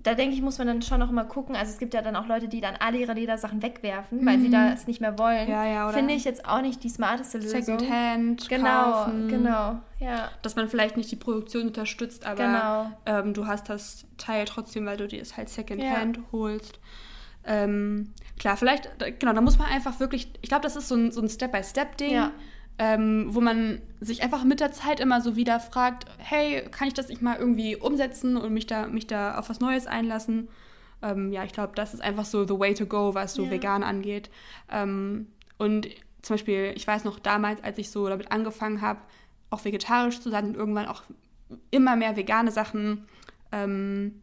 [0.03, 1.55] da denke ich, muss man dann schon noch mal gucken.
[1.55, 4.25] Also es gibt ja dann auch Leute, die dann alle ihre Ledersachen wegwerfen, mhm.
[4.25, 4.51] weil sie mhm.
[4.51, 5.49] das nicht mehr wollen.
[5.49, 7.61] Ja, ja, Finde ich jetzt auch nicht die smarteste Lösung.
[7.61, 9.27] Secondhand genau, kaufen.
[9.27, 10.29] Genau, ja.
[10.41, 12.91] Dass man vielleicht nicht die Produktion unterstützt, aber genau.
[13.05, 16.23] ähm, du hast das Teil trotzdem, weil du dir es halt Secondhand ja.
[16.31, 16.79] holst.
[17.45, 18.89] Ähm, klar, vielleicht,
[19.19, 22.11] genau, da muss man einfach wirklich, ich glaube, das ist so ein, so ein Step-by-Step-Ding.
[22.11, 22.31] Ja
[22.79, 26.93] ähm, wo man sich einfach mit der Zeit immer so wieder fragt, hey, kann ich
[26.93, 30.47] das nicht mal irgendwie umsetzen und mich da, mich da auf was Neues einlassen?
[31.01, 33.51] Ähm, ja, ich glaube, das ist einfach so the way to go, was so ja.
[33.51, 34.29] vegan angeht.
[34.71, 35.27] Ähm,
[35.57, 35.89] und
[36.21, 39.01] zum Beispiel, ich weiß noch damals, als ich so damit angefangen habe,
[39.49, 41.03] auch vegetarisch zu sein und irgendwann auch
[41.71, 43.05] immer mehr vegane Sachen
[43.51, 44.21] ähm,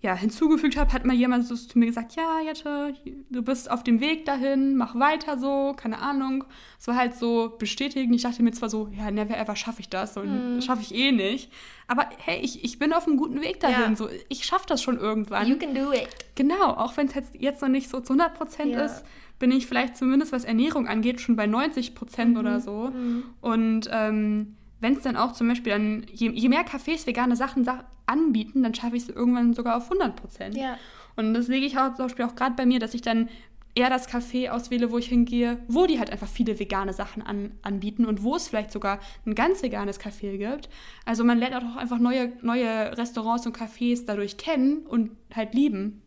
[0.00, 2.94] ja, hinzugefügt habe, hat mal jemand so zu mir gesagt, ja, Jette,
[3.30, 6.44] du bist auf dem Weg dahin, mach weiter so, keine Ahnung.
[6.78, 8.14] Es war halt so bestätigend.
[8.14, 10.60] Ich dachte mir zwar so, ja, never ever schaffe ich das und mm.
[10.60, 11.50] schaffe ich eh nicht.
[11.88, 13.90] Aber hey, ich, ich bin auf einem guten Weg dahin.
[13.90, 13.96] Ja.
[13.96, 15.48] So, ich schaffe das schon irgendwann.
[15.48, 16.08] You can do it.
[16.36, 18.82] Genau, auch wenn es jetzt, jetzt noch nicht so zu 100 Prozent ja.
[18.82, 19.04] ist,
[19.40, 22.38] bin ich vielleicht zumindest, was Ernährung angeht, schon bei 90 Prozent mhm.
[22.38, 22.90] oder so.
[22.94, 23.24] Mhm.
[23.40, 27.64] Und ähm, wenn es dann auch zum Beispiel dann, je, je mehr Cafés vegane Sachen
[27.64, 30.56] sa anbieten, dann schaffe ich es irgendwann sogar auf 100 Prozent.
[30.56, 30.78] Ja.
[31.16, 33.28] Und das lege ich auch zum Beispiel auch gerade bei mir, dass ich dann
[33.74, 37.52] eher das Café auswähle, wo ich hingehe, wo die halt einfach viele vegane Sachen an,
[37.62, 40.68] anbieten und wo es vielleicht sogar ein ganz veganes Café gibt.
[41.04, 46.02] Also man lernt auch einfach neue, neue Restaurants und Cafés dadurch kennen und halt lieben.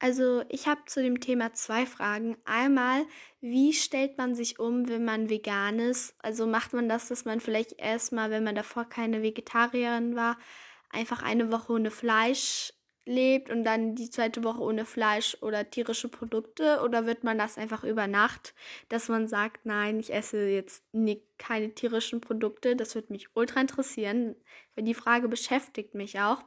[0.00, 2.36] Also ich habe zu dem Thema zwei Fragen.
[2.44, 3.04] Einmal,
[3.40, 6.16] wie stellt man sich um, wenn man vegan ist?
[6.18, 10.38] Also macht man das, dass man vielleicht erstmal, wenn man davor keine Vegetarierin war,
[10.92, 12.72] einfach eine Woche ohne Fleisch
[13.04, 16.80] lebt und dann die zweite Woche ohne Fleisch oder tierische Produkte?
[16.84, 18.54] Oder wird man das einfach über Nacht,
[18.88, 22.76] dass man sagt, nein, ich esse jetzt nie, keine tierischen Produkte?
[22.76, 24.36] Das würde mich ultra interessieren,
[24.74, 26.42] weil die Frage beschäftigt mich auch.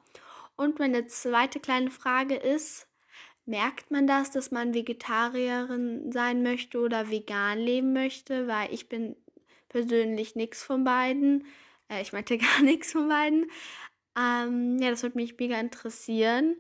[0.56, 2.88] Und meine zweite kleine Frage ist,
[3.48, 8.48] Merkt man das, dass man Vegetarierin sein möchte oder vegan leben möchte?
[8.48, 9.16] Weil ich bin
[9.70, 11.46] persönlich nichts von beiden.
[11.88, 13.46] Äh, ich meinte gar nichts von beiden.
[14.18, 16.56] Ähm, ja, das würde mich mega interessieren.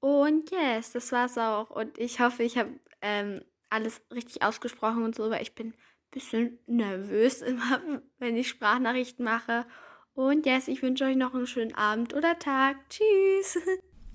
[0.00, 1.70] Und yes, das war's auch.
[1.70, 5.74] Und ich hoffe, ich habe ähm, alles richtig ausgesprochen und so, weil ich bin ein
[6.10, 7.80] bisschen nervös immer,
[8.18, 9.66] wenn ich Sprachnachrichten mache.
[10.14, 12.76] Und yes, ich wünsche euch noch einen schönen Abend oder Tag.
[12.88, 13.58] Tschüss.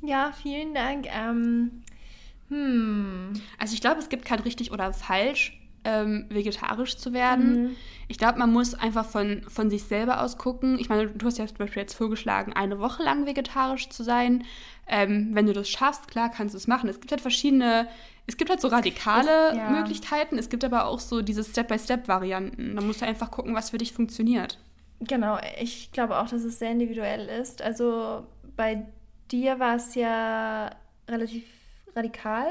[0.04, 1.08] Ja, vielen Dank.
[1.10, 1.84] Ähm,
[2.50, 3.34] hm.
[3.58, 7.64] Also ich glaube, es gibt kein richtig oder falsch, ähm, vegetarisch zu werden.
[7.64, 7.76] Mhm.
[8.08, 10.80] Ich glaube, man muss einfach von, von sich selber aus gucken.
[10.80, 14.44] Ich meine, du hast ja zum Beispiel jetzt vorgeschlagen, eine Woche lang vegetarisch zu sein.
[14.88, 16.90] Ähm, wenn du das schaffst, klar, kannst du es machen.
[16.90, 17.88] Es gibt halt verschiedene,
[18.26, 19.70] es gibt halt so radikale ich, ja.
[19.70, 22.76] Möglichkeiten, es gibt aber auch so diese Step-by-Step-Varianten.
[22.76, 24.58] Da musst du einfach gucken, was für dich funktioniert.
[25.00, 27.62] Genau, ich glaube auch, dass es sehr individuell ist.
[27.62, 28.26] Also
[28.56, 28.86] bei
[29.32, 30.72] dir war es ja
[31.08, 31.44] relativ
[31.96, 32.48] radikal,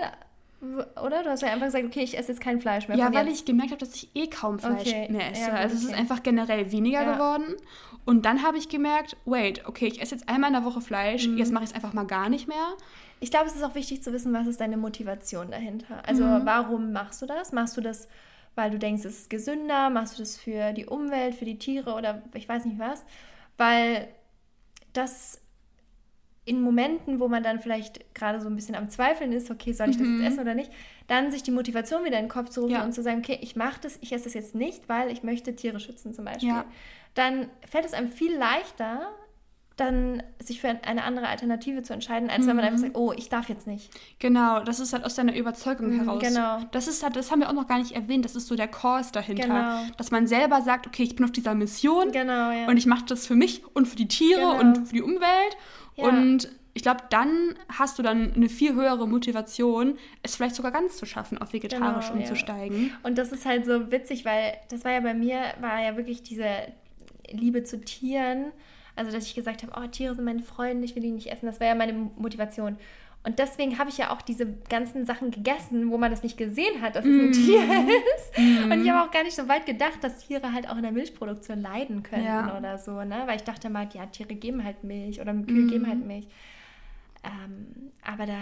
[0.60, 1.22] oder?
[1.22, 2.96] Du hast ja einfach gesagt, okay, ich esse jetzt kein Fleisch mehr.
[2.96, 3.40] Ja, weil jetzt.
[3.40, 5.08] ich gemerkt habe, dass ich eh kaum Fleisch okay.
[5.10, 5.42] mehr esse.
[5.42, 5.84] Ja, also okay.
[5.84, 7.12] es ist einfach generell weniger ja.
[7.12, 7.56] geworden.
[8.04, 11.26] Und dann habe ich gemerkt, wait, okay, ich esse jetzt einmal in der Woche Fleisch,
[11.26, 11.36] mhm.
[11.38, 12.74] jetzt mache ich es einfach mal gar nicht mehr.
[13.20, 16.02] Ich glaube, es ist auch wichtig zu wissen, was ist deine Motivation dahinter.
[16.06, 16.46] Also mhm.
[16.46, 17.52] warum machst du das?
[17.52, 18.08] Machst du das,
[18.54, 19.90] weil du denkst, es ist gesünder?
[19.90, 23.04] Machst du das für die Umwelt, für die Tiere oder ich weiß nicht was?
[23.56, 24.08] Weil
[24.92, 25.40] das
[26.46, 29.90] in Momenten, wo man dann vielleicht gerade so ein bisschen am Zweifeln ist, okay, soll
[29.90, 30.22] ich das mhm.
[30.22, 30.70] jetzt essen oder nicht,
[31.08, 32.84] dann sich die Motivation wieder in den Kopf zu rufen ja.
[32.84, 35.54] und zu sagen, okay, ich mache das, ich esse das jetzt nicht, weil ich möchte
[35.56, 36.48] Tiere schützen zum Beispiel.
[36.48, 36.64] Ja.
[37.14, 39.08] Dann fällt es einem viel leichter,
[39.76, 42.48] dann sich für eine andere Alternative zu entscheiden, als mhm.
[42.48, 42.84] wenn man einfach mhm.
[42.84, 43.90] sagt, oh, ich darf jetzt nicht.
[44.20, 46.22] Genau, das ist halt aus deiner Überzeugung mhm, heraus.
[46.22, 46.60] Genau.
[46.70, 48.68] Das ist halt, das haben wir auch noch gar nicht erwähnt, das ist so der
[48.68, 49.48] Kurs dahinter.
[49.48, 49.80] Genau.
[49.98, 52.68] Dass man selber sagt, okay, ich bin auf dieser Mission genau, ja.
[52.68, 54.60] und ich mache das für mich und für die Tiere genau.
[54.60, 55.56] und für die Umwelt.
[55.96, 56.08] Ja.
[56.08, 60.96] Und ich glaube, dann hast du dann eine viel höhere Motivation, es vielleicht sogar ganz
[60.98, 62.88] zu schaffen, auf vegetarisch genau, umzusteigen.
[62.88, 62.92] Ja.
[63.02, 66.22] Und das ist halt so witzig, weil das war ja bei mir, war ja wirklich
[66.22, 66.46] diese
[67.30, 68.52] Liebe zu Tieren
[68.96, 71.46] also, dass ich gesagt habe, oh, Tiere sind meine Freunde, ich will die nicht essen.
[71.46, 72.78] Das war ja meine Motivation.
[73.26, 76.80] Und deswegen habe ich ja auch diese ganzen Sachen gegessen, wo man das nicht gesehen
[76.80, 77.32] hat, dass es ein mm.
[77.32, 77.60] Tier
[78.16, 78.38] ist.
[78.38, 78.70] Mm.
[78.70, 80.92] Und ich habe auch gar nicht so weit gedacht, dass Tiere halt auch in der
[80.92, 82.56] Milchproduktion leiden können ja.
[82.56, 83.24] oder so, ne?
[83.26, 85.68] Weil ich dachte mal, ja, Tiere geben halt Milch oder Kühe mm.
[85.68, 86.28] geben halt Milch.
[87.24, 88.34] Ähm, aber da,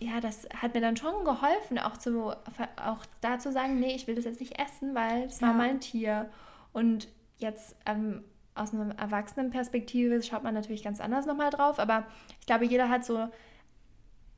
[0.00, 2.34] ja, das hat mir dann schon geholfen, auch, zu,
[2.76, 5.46] auch da zu sagen, nee, ich will das jetzt nicht essen, weil es ja.
[5.46, 6.28] war mal ein Tier.
[6.74, 7.08] Und
[7.38, 8.22] jetzt ähm,
[8.54, 12.04] aus einer Erwachsenenperspektive schaut man natürlich ganz anders nochmal drauf, aber
[12.38, 13.28] ich glaube, jeder hat so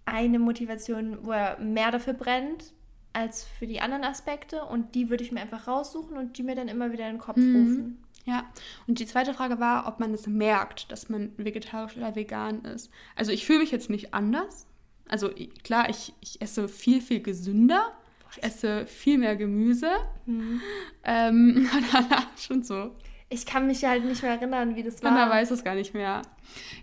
[0.09, 2.73] eine Motivation, wo er mehr dafür brennt
[3.13, 6.55] als für die anderen Aspekte und die würde ich mir einfach raussuchen und die mir
[6.55, 7.57] dann immer wieder in den Kopf mhm.
[7.57, 8.05] rufen.
[8.25, 8.45] Ja,
[8.87, 12.91] und die zweite Frage war, ob man es merkt, dass man vegetarisch oder vegan ist.
[13.17, 14.67] Also ich fühle mich jetzt nicht anders.
[15.09, 15.31] Also
[15.65, 17.93] klar, ich, ich esse viel, viel gesünder.
[18.31, 19.91] Ich esse viel mehr Gemüse.
[20.27, 20.61] Mhm.
[21.05, 21.69] Ähm,
[22.37, 22.95] schon so.
[23.31, 25.11] Ich kann mich halt nicht mehr erinnern, wie das war.
[25.11, 26.21] Anna weiß es gar nicht mehr.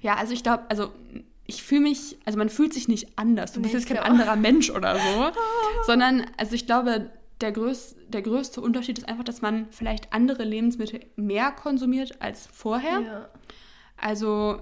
[0.02, 0.92] Ja, also ich glaube, also
[1.48, 3.54] ich fühle mich, also man fühlt sich nicht anders.
[3.54, 5.32] Du nee, bist jetzt kein anderer Mensch oder so,
[5.86, 10.44] sondern, also ich glaube, der, größ, der größte Unterschied ist einfach, dass man vielleicht andere
[10.44, 13.02] Lebensmittel mehr konsumiert als vorher.
[13.02, 13.30] Ja.
[13.98, 14.62] Also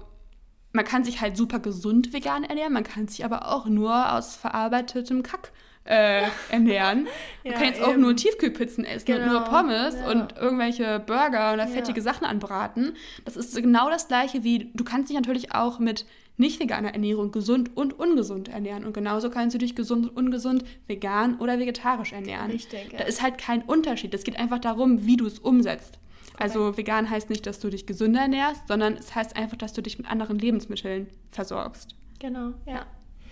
[0.72, 4.36] man kann sich halt super gesund vegan ernähren, man kann sich aber auch nur aus
[4.36, 5.52] verarbeitetem Kack
[5.84, 7.06] äh, ernähren.
[7.44, 7.84] ja, du kannst eben.
[7.84, 9.22] auch nur Tiefkühlpizzen essen genau.
[9.22, 10.10] und nur genau, Pommes ja.
[10.10, 12.02] und irgendwelche Burger oder fettige.
[12.02, 12.96] Sachen anbraten.
[13.24, 16.06] Das ist genau das gleiche wie, du kannst dich natürlich auch mit
[16.36, 18.84] nicht veganer Ernährung gesund und ungesund ernähren.
[18.84, 22.50] Und genauso kannst du dich gesund und ungesund vegan oder vegetarisch ernähren.
[22.50, 22.92] Richtig.
[22.92, 22.98] Ja.
[22.98, 24.12] Da ist halt kein Unterschied.
[24.14, 25.98] Es geht einfach darum, wie du es umsetzt.
[26.36, 29.82] Also vegan heißt nicht, dass du dich gesünder ernährst, sondern es heißt einfach, dass du
[29.82, 31.94] dich mit anderen Lebensmitteln versorgst.
[32.18, 32.86] Genau, ja.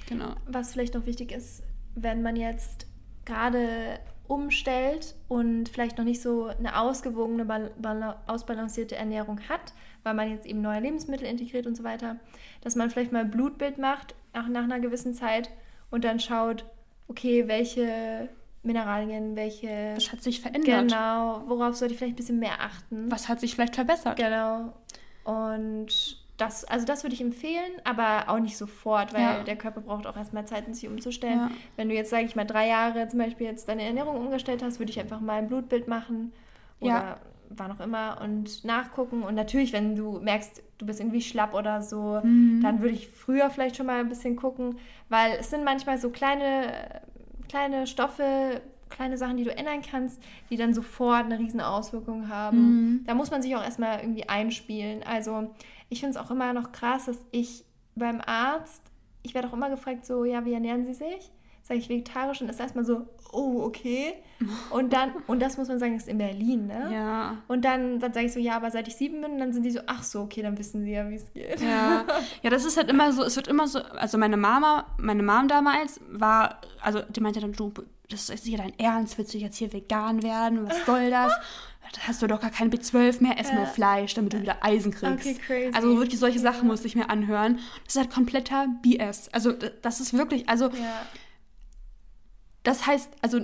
[0.08, 0.34] Genau.
[0.46, 1.62] Was vielleicht noch wichtig ist,
[1.94, 2.86] wenn man jetzt
[3.24, 3.98] gerade
[4.28, 7.70] umstellt und vielleicht noch nicht so eine ausgewogene,
[8.26, 9.72] ausbalancierte Ernährung hat,
[10.02, 12.16] weil man jetzt eben neue Lebensmittel integriert und so weiter,
[12.60, 15.50] dass man vielleicht mal Blutbild macht, auch nach einer gewissen Zeit
[15.90, 16.64] und dann schaut,
[17.08, 18.28] okay, welche
[18.62, 19.92] Mineralien, welche.
[19.96, 20.88] Was hat sich verändert?
[20.88, 23.10] Genau, worauf sollte ich vielleicht ein bisschen mehr achten?
[23.10, 24.16] Was hat sich vielleicht verbessert?
[24.16, 24.72] Genau.
[25.24, 29.42] Und das, also das würde ich empfehlen, aber auch nicht sofort, weil ja.
[29.42, 31.38] der Körper braucht auch erstmal Zeit, sich umzustellen.
[31.38, 31.50] Ja.
[31.76, 34.78] Wenn du jetzt, sage ich mal, drei Jahre zum Beispiel jetzt deine Ernährung umgestellt hast,
[34.78, 36.32] würde ich einfach mal ein Blutbild machen
[36.80, 37.20] oder ja.
[37.56, 39.22] War noch immer und nachgucken.
[39.22, 42.60] Und natürlich, wenn du merkst, du bist irgendwie schlapp oder so, mhm.
[42.62, 44.76] dann würde ich früher vielleicht schon mal ein bisschen gucken,
[45.08, 47.02] weil es sind manchmal so kleine,
[47.48, 52.58] kleine Stoffe, kleine Sachen, die du ändern kannst, die dann sofort eine riesen Auswirkung haben.
[52.58, 53.04] Mhm.
[53.06, 55.02] Da muss man sich auch erstmal irgendwie einspielen.
[55.02, 55.50] Also
[55.88, 58.82] ich finde es auch immer noch krass, dass ich beim Arzt,
[59.22, 61.30] ich werde auch immer gefragt, so, ja, wie ernähren Sie sich?
[61.62, 64.14] Sage ich vegetarisch und ist erstmal so, oh, okay.
[64.70, 66.90] Und dann, und das muss man sagen, ist in Berlin, ne?
[66.92, 67.36] Ja.
[67.46, 69.70] Und dann, dann sage ich so, ja, aber seit ich sieben bin, dann sind die
[69.70, 71.60] so, ach so, okay, dann wissen sie ja, wie es geht.
[71.60, 72.04] Ja.
[72.42, 75.46] ja, das ist halt immer so, es wird immer so, also meine Mama, meine Mom
[75.46, 77.72] damals war, also die meinte dann, du,
[78.10, 80.66] das ist hier dein Ernst, willst du jetzt hier vegan werden?
[80.66, 81.32] Was soll das?
[81.92, 83.56] da hast du doch gar kein B12 mehr, ess ja.
[83.56, 85.26] nur Fleisch, damit du wieder Eisen kriegst.
[85.26, 85.74] Okay, crazy.
[85.74, 87.58] Also wirklich solche Sachen musste ich mir anhören.
[87.84, 89.28] Das ist halt kompletter BS.
[89.32, 91.02] Also das ist wirklich, also ja.
[92.62, 93.40] Das heißt, also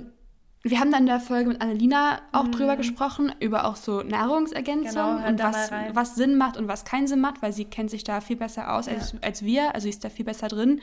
[0.63, 2.51] wir haben dann in der Folge mit Annelina auch mhm.
[2.51, 7.07] drüber gesprochen, über auch so Nahrungsergänzung genau, und was, was Sinn macht und was keinen
[7.07, 8.93] Sinn macht, weil sie kennt sich da viel besser aus ja.
[8.93, 10.81] als, als wir, also sie ist da viel besser drin.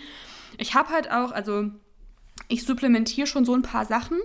[0.56, 1.70] Ich habe halt auch, also
[2.48, 4.18] ich supplementiere schon so ein paar Sachen,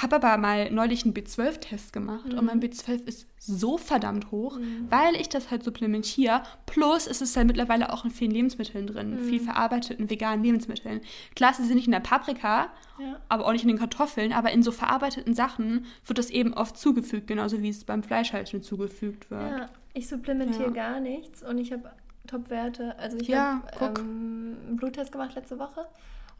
[0.00, 2.38] habe aber mal neulich einen B12-Test gemacht mhm.
[2.38, 4.86] und mein B12 ist so verdammt hoch, mhm.
[4.90, 6.42] weil ich das halt supplementiere.
[6.66, 9.24] Plus ist es ja mittlerweile auch in vielen Lebensmitteln drin, mhm.
[9.24, 11.00] viel verarbeiteten veganen Lebensmitteln.
[11.34, 13.18] Klar, sie sind nicht in der Paprika, ja.
[13.28, 16.76] aber auch nicht in den Kartoffeln, aber in so verarbeiteten Sachen wird das eben oft
[16.76, 19.50] zugefügt, genauso wie es beim Fleisch halt schon zugefügt wird.
[19.50, 20.70] Ja, ich supplementiere ja.
[20.70, 21.90] gar nichts und ich habe
[22.26, 22.98] Top-Werte.
[22.98, 25.86] Also ich ja, habe ähm, einen Bluttest gemacht letzte Woche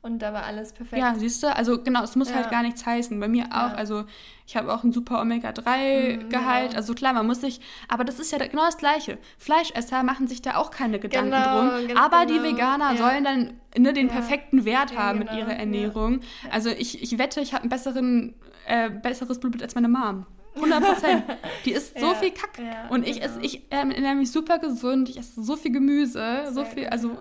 [0.05, 1.01] Und da war alles perfekt.
[1.01, 1.55] Ja, siehst du?
[1.55, 2.35] Also genau, es muss ja.
[2.35, 3.19] halt gar nichts heißen.
[3.21, 3.71] Bei mir auch.
[3.71, 3.75] Ja.
[3.75, 4.05] Also
[4.49, 6.73] ich habe auch ein super Omega-3-Gehalt.
[6.73, 7.61] Mhm, also klar, man muss sich.
[7.87, 9.19] Aber das ist ja genau das Gleiche.
[9.39, 11.97] Fleischesser machen sich da auch keine Gedanken genau, drum.
[11.97, 12.43] Aber genau.
[12.43, 12.97] die Veganer ja.
[12.97, 15.33] sollen dann ne, den perfekten Wert haben genau.
[15.33, 16.21] mit ihrer Ernährung.
[16.51, 18.35] Also ich, ich wette, ich habe ein besseren,
[18.67, 20.27] äh, besseres Blutbild als meine Mom.
[20.57, 21.25] 100 Prozent.
[21.65, 22.59] Die isst so viel Kack.
[22.91, 23.27] und ich, genau.
[23.27, 25.09] esse, ich äh, ernähre mich super gesund.
[25.09, 26.19] Ich esse so viel Gemüse.
[26.19, 27.17] Sehr so viel, also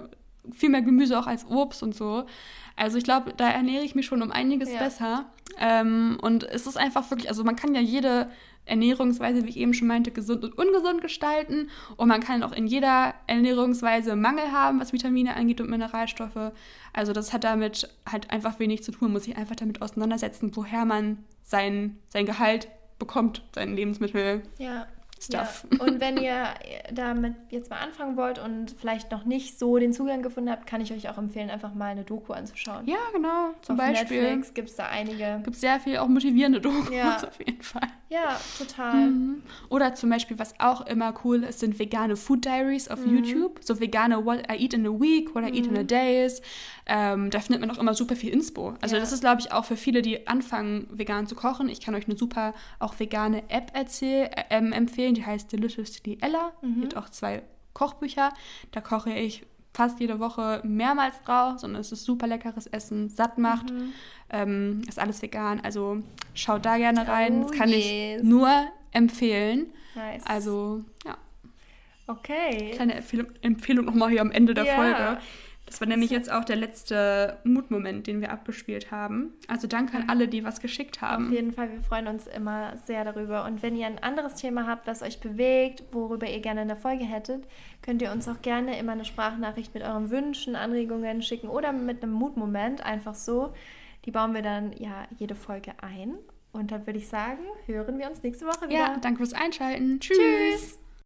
[0.53, 2.25] viel mehr Gemüse auch als Obst und so.
[2.75, 4.79] Also ich glaube, da ernähre ich mich schon um einiges ja.
[4.79, 5.25] besser.
[5.59, 8.29] Ähm, und es ist einfach wirklich, also man kann ja jede
[8.65, 11.69] Ernährungsweise, wie ich eben schon meinte, gesund und ungesund gestalten.
[11.97, 16.51] Und man kann auch in jeder Ernährungsweise Mangel haben, was Vitamine angeht und Mineralstoffe.
[16.93, 19.07] Also das hat damit halt einfach wenig zu tun.
[19.07, 22.67] Man muss sich einfach damit auseinandersetzen, woher man sein, sein Gehalt
[22.99, 24.43] bekommt, sein Lebensmittel.
[24.57, 24.87] Ja.
[25.21, 25.67] Stuff.
[25.71, 25.79] Ja.
[25.85, 26.47] Und wenn ihr
[26.91, 30.81] damit jetzt mal anfangen wollt und vielleicht noch nicht so den Zugang gefunden habt, kann
[30.81, 32.87] ich euch auch empfehlen, einfach mal eine Doku anzuschauen.
[32.87, 33.51] Ja, genau.
[33.61, 34.23] Zum auf Beispiel.
[34.23, 35.41] Netflix gibt es da einige.
[35.43, 37.17] Gibt sehr viel auch motivierende Dokus ja.
[37.27, 37.87] auf jeden Fall.
[38.09, 39.07] Ja, total.
[39.07, 39.43] Mhm.
[39.69, 43.15] Oder zum Beispiel, was auch immer cool ist, sind vegane Food Diaries auf mhm.
[43.15, 43.59] YouTube.
[43.61, 45.87] So vegane What I Eat in a Week, What I Eat in a mhm.
[45.87, 46.41] Days.
[46.87, 48.73] Ähm, da findet man auch immer super viel Inspo.
[48.81, 49.01] Also ja.
[49.01, 51.69] das ist, glaube ich, auch für viele, die anfangen, vegan zu kochen.
[51.69, 54.73] Ich kann euch eine super auch vegane App erzähl, äh, ähm,
[55.11, 56.51] empfehlen, die heißt Deliciously Ella.
[56.61, 56.75] Mhm.
[56.75, 57.43] Die hat auch zwei
[57.73, 58.33] Kochbücher.
[58.71, 59.43] Da koche ich
[59.73, 63.93] fast jede Woche mehrmals draus und es ist super leckeres Essen, satt macht, mhm.
[64.29, 65.61] ähm, ist alles vegan.
[65.61, 66.03] Also
[66.33, 67.43] schaut da gerne rein.
[67.43, 68.21] Oh, das kann yes.
[68.21, 68.49] ich nur
[68.91, 69.67] empfehlen.
[69.95, 70.23] Nice.
[70.25, 71.17] Also, ja.
[72.07, 72.71] Okay.
[72.75, 74.75] Kleine Empfehlung, Empfehlung nochmal hier am Ende der yeah.
[74.75, 75.21] Folge.
[75.71, 79.31] Das war nämlich jetzt auch der letzte Mutmoment, den wir abgespielt haben.
[79.47, 81.27] Also danke an alle, die was geschickt haben.
[81.27, 83.45] Auf jeden Fall, wir freuen uns immer sehr darüber.
[83.45, 87.05] Und wenn ihr ein anderes Thema habt, was euch bewegt, worüber ihr gerne eine Folge
[87.05, 87.45] hättet,
[87.81, 92.03] könnt ihr uns auch gerne immer eine Sprachnachricht mit euren Wünschen, Anregungen schicken oder mit
[92.03, 93.53] einem Mutmoment, einfach so.
[94.03, 96.15] Die bauen wir dann ja jede Folge ein.
[96.51, 98.77] Und dann würde ich sagen, hören wir uns nächste Woche wieder.
[98.77, 100.01] Ja, danke fürs Einschalten.
[100.01, 100.17] Tschüss.
[100.17, 100.80] Tschüss.